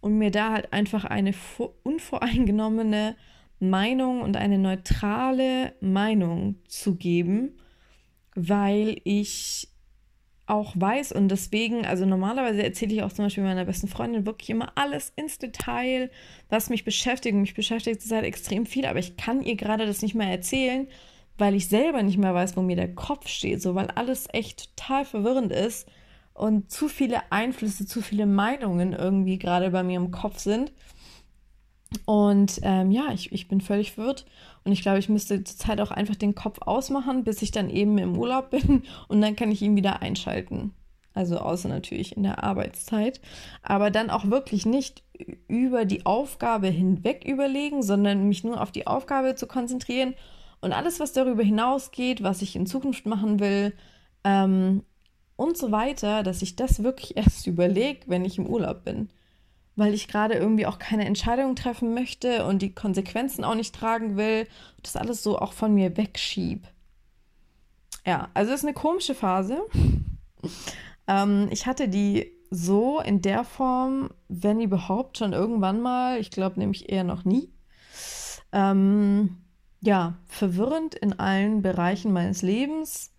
und 0.00 0.16
mir 0.18 0.30
da 0.30 0.52
halt 0.52 0.72
einfach 0.72 1.04
eine 1.04 1.34
unvoreingenommene 1.82 3.14
Meinung 3.60 4.22
und 4.22 4.36
eine 4.36 4.58
neutrale 4.58 5.74
Meinung 5.80 6.56
zu 6.66 6.96
geben, 6.96 7.52
weil 8.34 9.00
ich 9.04 9.68
auch 10.52 10.74
weiß 10.76 11.12
und 11.12 11.28
deswegen, 11.28 11.86
also 11.86 12.04
normalerweise 12.04 12.62
erzähle 12.62 12.92
ich 12.92 13.02
auch 13.02 13.12
zum 13.12 13.24
Beispiel 13.24 13.42
meiner 13.42 13.64
besten 13.64 13.88
Freundin 13.88 14.26
wirklich 14.26 14.50
immer 14.50 14.72
alles 14.74 15.10
ins 15.16 15.38
Detail, 15.38 16.10
was 16.50 16.68
mich 16.68 16.84
beschäftigt. 16.84 17.34
Mich 17.34 17.54
beschäftigt 17.54 18.02
zurzeit 18.02 18.24
extrem 18.24 18.66
viel, 18.66 18.84
aber 18.84 18.98
ich 18.98 19.16
kann 19.16 19.42
ihr 19.42 19.56
gerade 19.56 19.86
das 19.86 20.02
nicht 20.02 20.14
mehr 20.14 20.28
erzählen, 20.28 20.88
weil 21.38 21.54
ich 21.54 21.68
selber 21.68 22.02
nicht 22.02 22.18
mehr 22.18 22.34
weiß, 22.34 22.54
wo 22.54 22.60
mir 22.60 22.76
der 22.76 22.94
Kopf 22.94 23.28
steht, 23.28 23.62
so 23.62 23.74
weil 23.74 23.88
alles 23.92 24.28
echt 24.30 24.76
total 24.76 25.06
verwirrend 25.06 25.52
ist 25.52 25.88
und 26.34 26.70
zu 26.70 26.88
viele 26.88 27.32
Einflüsse, 27.32 27.86
zu 27.86 28.02
viele 28.02 28.26
Meinungen 28.26 28.92
irgendwie 28.92 29.38
gerade 29.38 29.70
bei 29.70 29.82
mir 29.82 29.96
im 29.96 30.10
Kopf 30.10 30.38
sind. 30.38 30.70
Und 32.04 32.60
ähm, 32.62 32.90
ja, 32.90 33.10
ich, 33.14 33.32
ich 33.32 33.48
bin 33.48 33.62
völlig 33.62 33.92
verwirrt. 33.92 34.26
Und 34.64 34.72
ich 34.72 34.82
glaube, 34.82 34.98
ich 34.98 35.08
müsste 35.08 35.42
zurzeit 35.44 35.80
auch 35.80 35.90
einfach 35.90 36.16
den 36.16 36.34
Kopf 36.34 36.58
ausmachen, 36.60 37.24
bis 37.24 37.42
ich 37.42 37.50
dann 37.50 37.70
eben 37.70 37.98
im 37.98 38.16
Urlaub 38.16 38.50
bin. 38.50 38.84
Und 39.08 39.20
dann 39.20 39.36
kann 39.36 39.50
ich 39.50 39.62
ihn 39.62 39.76
wieder 39.76 40.02
einschalten. 40.02 40.72
Also 41.14 41.38
außer 41.38 41.68
natürlich 41.68 42.16
in 42.16 42.22
der 42.22 42.42
Arbeitszeit. 42.42 43.20
Aber 43.62 43.90
dann 43.90 44.10
auch 44.10 44.30
wirklich 44.30 44.64
nicht 44.64 45.02
über 45.46 45.84
die 45.84 46.06
Aufgabe 46.06 46.68
hinweg 46.68 47.24
überlegen, 47.26 47.82
sondern 47.82 48.28
mich 48.28 48.44
nur 48.44 48.60
auf 48.60 48.72
die 48.72 48.86
Aufgabe 48.86 49.34
zu 49.34 49.46
konzentrieren. 49.46 50.14
Und 50.60 50.72
alles, 50.72 51.00
was 51.00 51.12
darüber 51.12 51.42
hinausgeht, 51.42 52.22
was 52.22 52.40
ich 52.40 52.56
in 52.56 52.66
Zukunft 52.66 53.04
machen 53.04 53.40
will 53.40 53.74
ähm, 54.24 54.84
und 55.36 55.58
so 55.58 55.72
weiter, 55.72 56.22
dass 56.22 56.40
ich 56.40 56.56
das 56.56 56.82
wirklich 56.82 57.16
erst 57.16 57.46
überlege, 57.46 58.00
wenn 58.06 58.24
ich 58.24 58.38
im 58.38 58.46
Urlaub 58.46 58.84
bin 58.84 59.10
weil 59.76 59.94
ich 59.94 60.08
gerade 60.08 60.34
irgendwie 60.34 60.66
auch 60.66 60.78
keine 60.78 61.04
Entscheidung 61.06 61.56
treffen 61.56 61.94
möchte 61.94 62.44
und 62.44 62.62
die 62.62 62.74
Konsequenzen 62.74 63.44
auch 63.44 63.54
nicht 63.54 63.74
tragen 63.74 64.16
will. 64.16 64.46
Das 64.82 64.96
alles 64.96 65.22
so 65.22 65.38
auch 65.38 65.52
von 65.52 65.74
mir 65.74 65.96
wegschieb. 65.96 66.66
Ja, 68.04 68.28
also 68.34 68.52
es 68.52 68.60
ist 68.60 68.66
eine 68.66 68.74
komische 68.74 69.14
Phase. 69.14 69.62
ähm, 71.06 71.48
ich 71.50 71.66
hatte 71.66 71.88
die 71.88 72.32
so 72.50 73.00
in 73.00 73.22
der 73.22 73.44
Form, 73.44 74.10
wenn 74.28 74.60
überhaupt, 74.60 75.18
schon 75.18 75.32
irgendwann 75.32 75.80
mal. 75.80 76.20
Ich 76.20 76.30
glaube 76.30 76.60
nämlich 76.60 76.90
eher 76.90 77.04
noch 77.04 77.24
nie. 77.24 77.50
Ähm, 78.52 79.38
ja, 79.80 80.18
verwirrend 80.26 80.94
in 80.94 81.18
allen 81.18 81.62
Bereichen 81.62 82.12
meines 82.12 82.42
Lebens. 82.42 83.11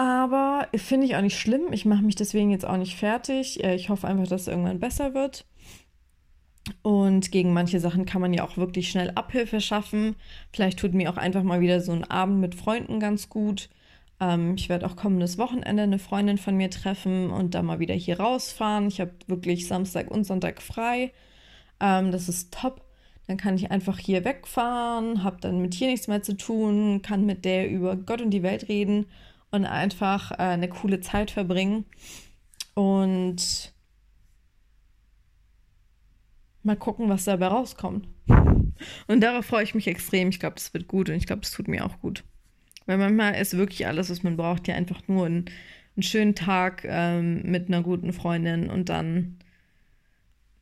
Aber 0.00 0.66
finde 0.76 1.06
ich 1.06 1.14
auch 1.14 1.20
nicht 1.20 1.38
schlimm. 1.38 1.74
Ich 1.74 1.84
mache 1.84 2.00
mich 2.00 2.14
deswegen 2.14 2.50
jetzt 2.50 2.64
auch 2.64 2.78
nicht 2.78 2.96
fertig. 2.96 3.62
Äh, 3.62 3.74
ich 3.74 3.90
hoffe 3.90 4.08
einfach, 4.08 4.26
dass 4.26 4.42
es 4.42 4.48
irgendwann 4.48 4.80
besser 4.80 5.12
wird. 5.12 5.44
Und 6.80 7.30
gegen 7.30 7.52
manche 7.52 7.80
Sachen 7.80 8.06
kann 8.06 8.22
man 8.22 8.32
ja 8.32 8.42
auch 8.42 8.56
wirklich 8.56 8.90
schnell 8.90 9.10
Abhilfe 9.10 9.60
schaffen. 9.60 10.16
Vielleicht 10.54 10.78
tut 10.78 10.94
mir 10.94 11.10
auch 11.10 11.18
einfach 11.18 11.42
mal 11.42 11.60
wieder 11.60 11.82
so 11.82 11.92
ein 11.92 12.04
Abend 12.04 12.40
mit 12.40 12.54
Freunden 12.54 12.98
ganz 12.98 13.28
gut. 13.28 13.68
Ähm, 14.20 14.54
ich 14.54 14.70
werde 14.70 14.86
auch 14.86 14.96
kommendes 14.96 15.36
Wochenende 15.36 15.82
eine 15.82 15.98
Freundin 15.98 16.38
von 16.38 16.56
mir 16.56 16.70
treffen 16.70 17.30
und 17.30 17.54
dann 17.54 17.66
mal 17.66 17.78
wieder 17.78 17.94
hier 17.94 18.20
rausfahren. 18.20 18.88
Ich 18.88 19.02
habe 19.02 19.12
wirklich 19.26 19.68
Samstag 19.68 20.10
und 20.10 20.24
Sonntag 20.24 20.62
frei. 20.62 21.12
Ähm, 21.78 22.10
das 22.10 22.30
ist 22.30 22.54
top. 22.54 22.80
Dann 23.26 23.36
kann 23.36 23.54
ich 23.54 23.70
einfach 23.70 23.98
hier 23.98 24.24
wegfahren, 24.24 25.24
habe 25.24 25.36
dann 25.42 25.60
mit 25.60 25.74
hier 25.74 25.88
nichts 25.88 26.08
mehr 26.08 26.22
zu 26.22 26.38
tun, 26.38 27.02
kann 27.02 27.26
mit 27.26 27.44
der 27.44 27.70
über 27.70 27.96
Gott 27.96 28.22
und 28.22 28.30
die 28.30 28.42
Welt 28.42 28.70
reden 28.70 29.04
und 29.50 29.64
einfach 29.64 30.32
äh, 30.32 30.36
eine 30.36 30.68
coole 30.68 31.00
Zeit 31.00 31.30
verbringen. 31.30 31.84
Und 32.74 33.72
mal 36.62 36.76
gucken, 36.76 37.08
was 37.08 37.24
dabei 37.24 37.48
rauskommt. 37.48 38.08
Und 39.06 39.20
darauf 39.20 39.46
freue 39.46 39.64
ich 39.64 39.74
mich 39.74 39.86
extrem. 39.86 40.28
Ich 40.28 40.40
glaube, 40.40 40.54
das 40.54 40.72
wird 40.72 40.88
gut 40.88 41.08
und 41.08 41.16
ich 41.16 41.26
glaube, 41.26 41.42
es 41.42 41.50
tut 41.50 41.68
mir 41.68 41.84
auch 41.84 42.00
gut. 42.00 42.24
Weil 42.86 42.98
manchmal 42.98 43.34
ist 43.34 43.56
wirklich 43.56 43.86
alles, 43.86 44.10
was 44.10 44.22
man 44.22 44.36
braucht, 44.36 44.68
ja 44.68 44.74
einfach 44.74 45.06
nur 45.06 45.26
ein, 45.26 45.44
einen 45.96 46.02
schönen 46.02 46.34
Tag 46.34 46.84
ähm, 46.86 47.42
mit 47.42 47.68
einer 47.68 47.82
guten 47.82 48.12
Freundin 48.12 48.70
und 48.70 48.88
dann 48.88 49.38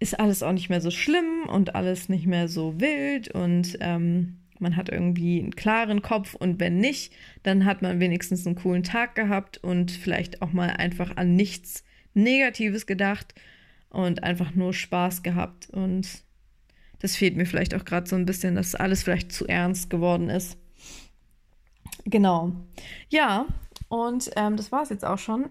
ist 0.01 0.19
alles 0.19 0.43
auch 0.43 0.53
nicht 0.53 0.69
mehr 0.69 0.81
so 0.81 0.91
schlimm 0.91 1.45
und 1.49 1.75
alles 1.75 2.09
nicht 2.09 2.27
mehr 2.27 2.49
so 2.49 2.81
wild 2.81 3.29
und 3.29 3.77
ähm, 3.81 4.39
man 4.61 4.77
hat 4.77 4.89
irgendwie 4.89 5.41
einen 5.41 5.57
klaren 5.57 6.03
Kopf 6.03 6.35
und 6.35 6.61
wenn 6.61 6.79
nicht, 6.79 7.13
dann 7.43 7.65
hat 7.65 7.83
man 7.83 8.01
wenigstens 8.01 8.47
einen 8.47 8.57
coolen 8.57 8.83
Tag 8.83 9.15
gehabt 9.15 9.59
und 9.59 9.91
vielleicht 9.91 10.43
auch 10.43 10.53
mal 10.53 10.71
einfach 10.71 11.17
an 11.17 11.37
nichts 11.37 11.85
Negatives 12.15 12.87
gedacht 12.87 13.35
und 13.91 14.23
einfach 14.23 14.55
nur 14.55 14.73
Spaß 14.73 15.23
gehabt. 15.23 15.71
Und 15.71 16.23
das 17.01 17.17
fehlt 17.17 17.37
mir 17.37 17.47
vielleicht 17.47 17.75
auch 17.75 17.85
gerade 17.85 18.09
so 18.09 18.17
ein 18.17 18.27
bisschen, 18.27 18.55
dass 18.55 18.75
alles 18.75 19.03
vielleicht 19.03 19.33
zu 19.33 19.47
ernst 19.47 19.91
geworden 19.91 20.29
ist. 20.29 20.59
Genau. 22.05 22.53
Ja, 23.09 23.47
und 23.89 24.31
ähm, 24.37 24.57
das 24.57 24.73
war 24.73 24.83
es 24.83 24.89
jetzt 24.89 25.05
auch 25.05 25.19
schon 25.19 25.51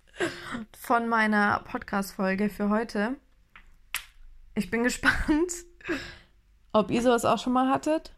von 0.78 1.08
meiner 1.08 1.60
Podcast-Folge 1.64 2.48
für 2.48 2.68
heute. 2.68 3.16
Ich 4.54 4.70
bin 4.70 4.82
gespannt, 4.84 5.52
ob 6.72 6.90
ihr 6.90 7.02
sowas 7.02 7.24
auch 7.24 7.38
schon 7.38 7.52
mal 7.52 7.68
hattet 7.68 8.12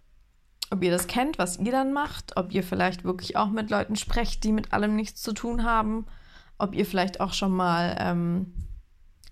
ob 0.74 0.82
ihr 0.82 0.90
das 0.90 1.06
kennt, 1.06 1.38
was 1.38 1.58
ihr 1.58 1.72
dann 1.72 1.92
macht, 1.92 2.36
ob 2.36 2.52
ihr 2.52 2.64
vielleicht 2.64 3.04
wirklich 3.04 3.36
auch 3.36 3.48
mit 3.48 3.70
Leuten 3.70 3.96
sprecht, 3.96 4.42
die 4.42 4.52
mit 4.52 4.72
allem 4.72 4.96
nichts 4.96 5.22
zu 5.22 5.32
tun 5.32 5.62
haben, 5.62 6.06
ob 6.58 6.74
ihr 6.74 6.84
vielleicht 6.84 7.20
auch 7.20 7.32
schon 7.32 7.52
mal 7.52 7.96
ähm, 8.00 8.52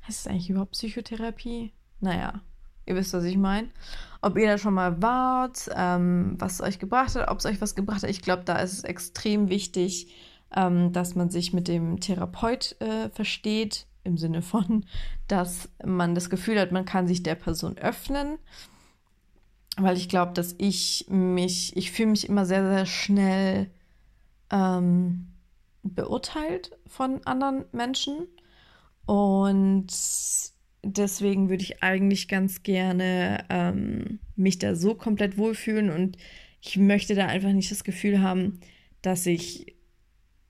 heißt 0.06 0.20
es 0.20 0.26
eigentlich 0.26 0.50
überhaupt 0.50 0.72
Psychotherapie? 0.72 1.72
Naja, 2.00 2.40
ihr 2.86 2.94
wisst, 2.94 3.12
was 3.12 3.24
ich 3.24 3.36
meine. 3.36 3.68
Ob 4.20 4.36
ihr 4.36 4.46
da 4.46 4.58
schon 4.58 4.74
mal 4.74 5.02
wart, 5.02 5.68
ähm, 5.74 6.36
was 6.38 6.60
euch 6.60 6.78
gebracht 6.78 7.14
hat, 7.16 7.28
ob 7.28 7.38
es 7.38 7.46
euch 7.46 7.60
was 7.60 7.74
gebracht 7.74 8.02
hat. 8.02 8.10
Ich 8.10 8.22
glaube, 8.22 8.44
da 8.44 8.56
ist 8.56 8.72
es 8.72 8.84
extrem 8.84 9.48
wichtig, 9.48 10.12
ähm, 10.54 10.92
dass 10.92 11.14
man 11.14 11.30
sich 11.30 11.52
mit 11.52 11.68
dem 11.68 12.00
Therapeut 12.00 12.76
äh, 12.80 13.08
versteht, 13.10 13.86
im 14.04 14.16
Sinne 14.16 14.42
von, 14.42 14.84
dass 15.28 15.68
man 15.84 16.14
das 16.14 16.28
Gefühl 16.28 16.58
hat, 16.60 16.72
man 16.72 16.84
kann 16.84 17.06
sich 17.06 17.22
der 17.22 17.36
Person 17.36 17.78
öffnen. 17.78 18.38
Weil 19.76 19.96
ich 19.96 20.08
glaube, 20.08 20.32
dass 20.32 20.54
ich 20.58 21.06
mich, 21.08 21.76
ich 21.76 21.92
fühle 21.92 22.10
mich 22.10 22.28
immer 22.28 22.44
sehr, 22.44 22.68
sehr 22.68 22.86
schnell 22.86 23.70
ähm, 24.50 25.28
beurteilt 25.82 26.78
von 26.86 27.24
anderen 27.26 27.64
Menschen. 27.72 28.26
Und 29.06 29.88
deswegen 30.82 31.48
würde 31.48 31.62
ich 31.62 31.82
eigentlich 31.82 32.28
ganz 32.28 32.62
gerne 32.62 33.44
ähm, 33.48 34.18
mich 34.36 34.58
da 34.58 34.74
so 34.74 34.94
komplett 34.94 35.38
wohlfühlen. 35.38 35.90
Und 35.90 36.16
ich 36.60 36.76
möchte 36.76 37.14
da 37.14 37.26
einfach 37.26 37.52
nicht 37.52 37.70
das 37.70 37.84
Gefühl 37.84 38.20
haben, 38.20 38.60
dass 39.00 39.26
ich 39.26 39.74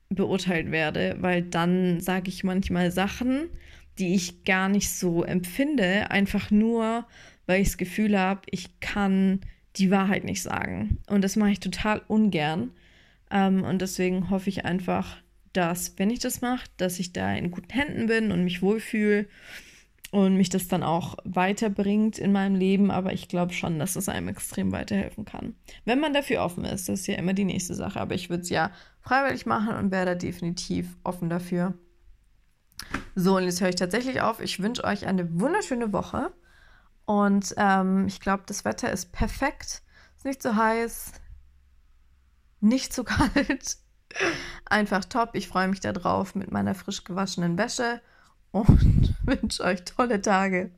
beurteilt 0.09 0.71
werde, 0.71 1.17
weil 1.19 1.41
dann 1.41 1.99
sage 1.99 2.29
ich 2.29 2.43
manchmal 2.43 2.91
Sachen, 2.91 3.49
die 3.97 4.15
ich 4.15 4.43
gar 4.43 4.69
nicht 4.69 4.91
so 4.91 5.23
empfinde, 5.23 6.09
einfach 6.11 6.51
nur, 6.51 7.05
weil 7.45 7.61
ich 7.61 7.69
das 7.69 7.77
Gefühl 7.77 8.17
habe, 8.19 8.41
ich 8.51 8.79
kann 8.79 9.41
die 9.75 9.91
Wahrheit 9.91 10.23
nicht 10.23 10.41
sagen. 10.41 10.99
Und 11.07 11.23
das 11.23 11.35
mache 11.35 11.51
ich 11.51 11.59
total 11.59 12.01
ungern. 12.07 12.71
Ähm, 13.31 13.63
und 13.63 13.81
deswegen 13.81 14.29
hoffe 14.29 14.49
ich 14.49 14.65
einfach, 14.65 15.17
dass, 15.51 15.97
wenn 15.97 16.09
ich 16.09 16.19
das 16.19 16.41
mache, 16.41 16.65
dass 16.77 16.99
ich 16.99 17.13
da 17.13 17.33
in 17.33 17.51
guten 17.51 17.71
Händen 17.71 18.07
bin 18.07 18.31
und 18.31 18.43
mich 18.43 18.61
wohlfühle 18.61 19.27
und 20.11 20.37
mich 20.37 20.49
das 20.49 20.67
dann 20.67 20.83
auch 20.83 21.17
weiterbringt 21.23 22.19
in 22.19 22.31
meinem 22.31 22.55
Leben. 22.55 22.91
Aber 22.91 23.13
ich 23.13 23.27
glaube 23.27 23.53
schon, 23.53 23.79
dass 23.79 23.95
es 23.95 24.09
einem 24.09 24.27
extrem 24.27 24.71
weiterhelfen 24.71 25.25
kann. 25.25 25.55
Wenn 25.85 25.99
man 25.99 26.13
dafür 26.13 26.43
offen 26.43 26.65
ist, 26.65 26.87
das 26.87 27.01
ist 27.01 27.07
ja 27.07 27.15
immer 27.15 27.33
die 27.33 27.45
nächste 27.45 27.73
Sache. 27.73 27.99
Aber 27.99 28.13
ich 28.13 28.29
würde 28.29 28.43
es 28.43 28.49
ja 28.49 28.71
freiwillig 29.01 29.45
machen 29.45 29.75
und 29.75 29.91
wäre 29.91 30.05
da 30.05 30.15
definitiv 30.15 30.87
offen 31.03 31.29
dafür. 31.29 31.73
So, 33.15 33.37
und 33.37 33.43
jetzt 33.43 33.61
höre 33.61 33.69
ich 33.69 33.75
tatsächlich 33.75 34.21
auf. 34.21 34.39
Ich 34.39 34.61
wünsche 34.61 34.83
euch 34.83 35.07
eine 35.07 35.39
wunderschöne 35.39 35.93
Woche. 35.93 36.31
Und 37.05 37.53
ähm, 37.57 38.07
ich 38.07 38.19
glaube, 38.19 38.43
das 38.45 38.65
Wetter 38.65 38.91
ist 38.91 39.11
perfekt. 39.11 39.81
Ist 40.17 40.25
nicht 40.25 40.41
so 40.41 40.55
heiß, 40.55 41.11
nicht 42.61 42.93
so 42.93 43.03
kalt. 43.05 43.77
Einfach 44.65 45.05
top. 45.05 45.31
Ich 45.33 45.47
freue 45.47 45.67
mich 45.67 45.79
darauf 45.79 46.35
mit 46.35 46.51
meiner 46.51 46.75
frisch 46.75 47.03
gewaschenen 47.03 47.57
Wäsche 47.57 48.01
und 48.51 49.15
wünsche 49.23 49.63
euch 49.63 49.83
tolle 49.83 50.21
Tage. 50.21 50.71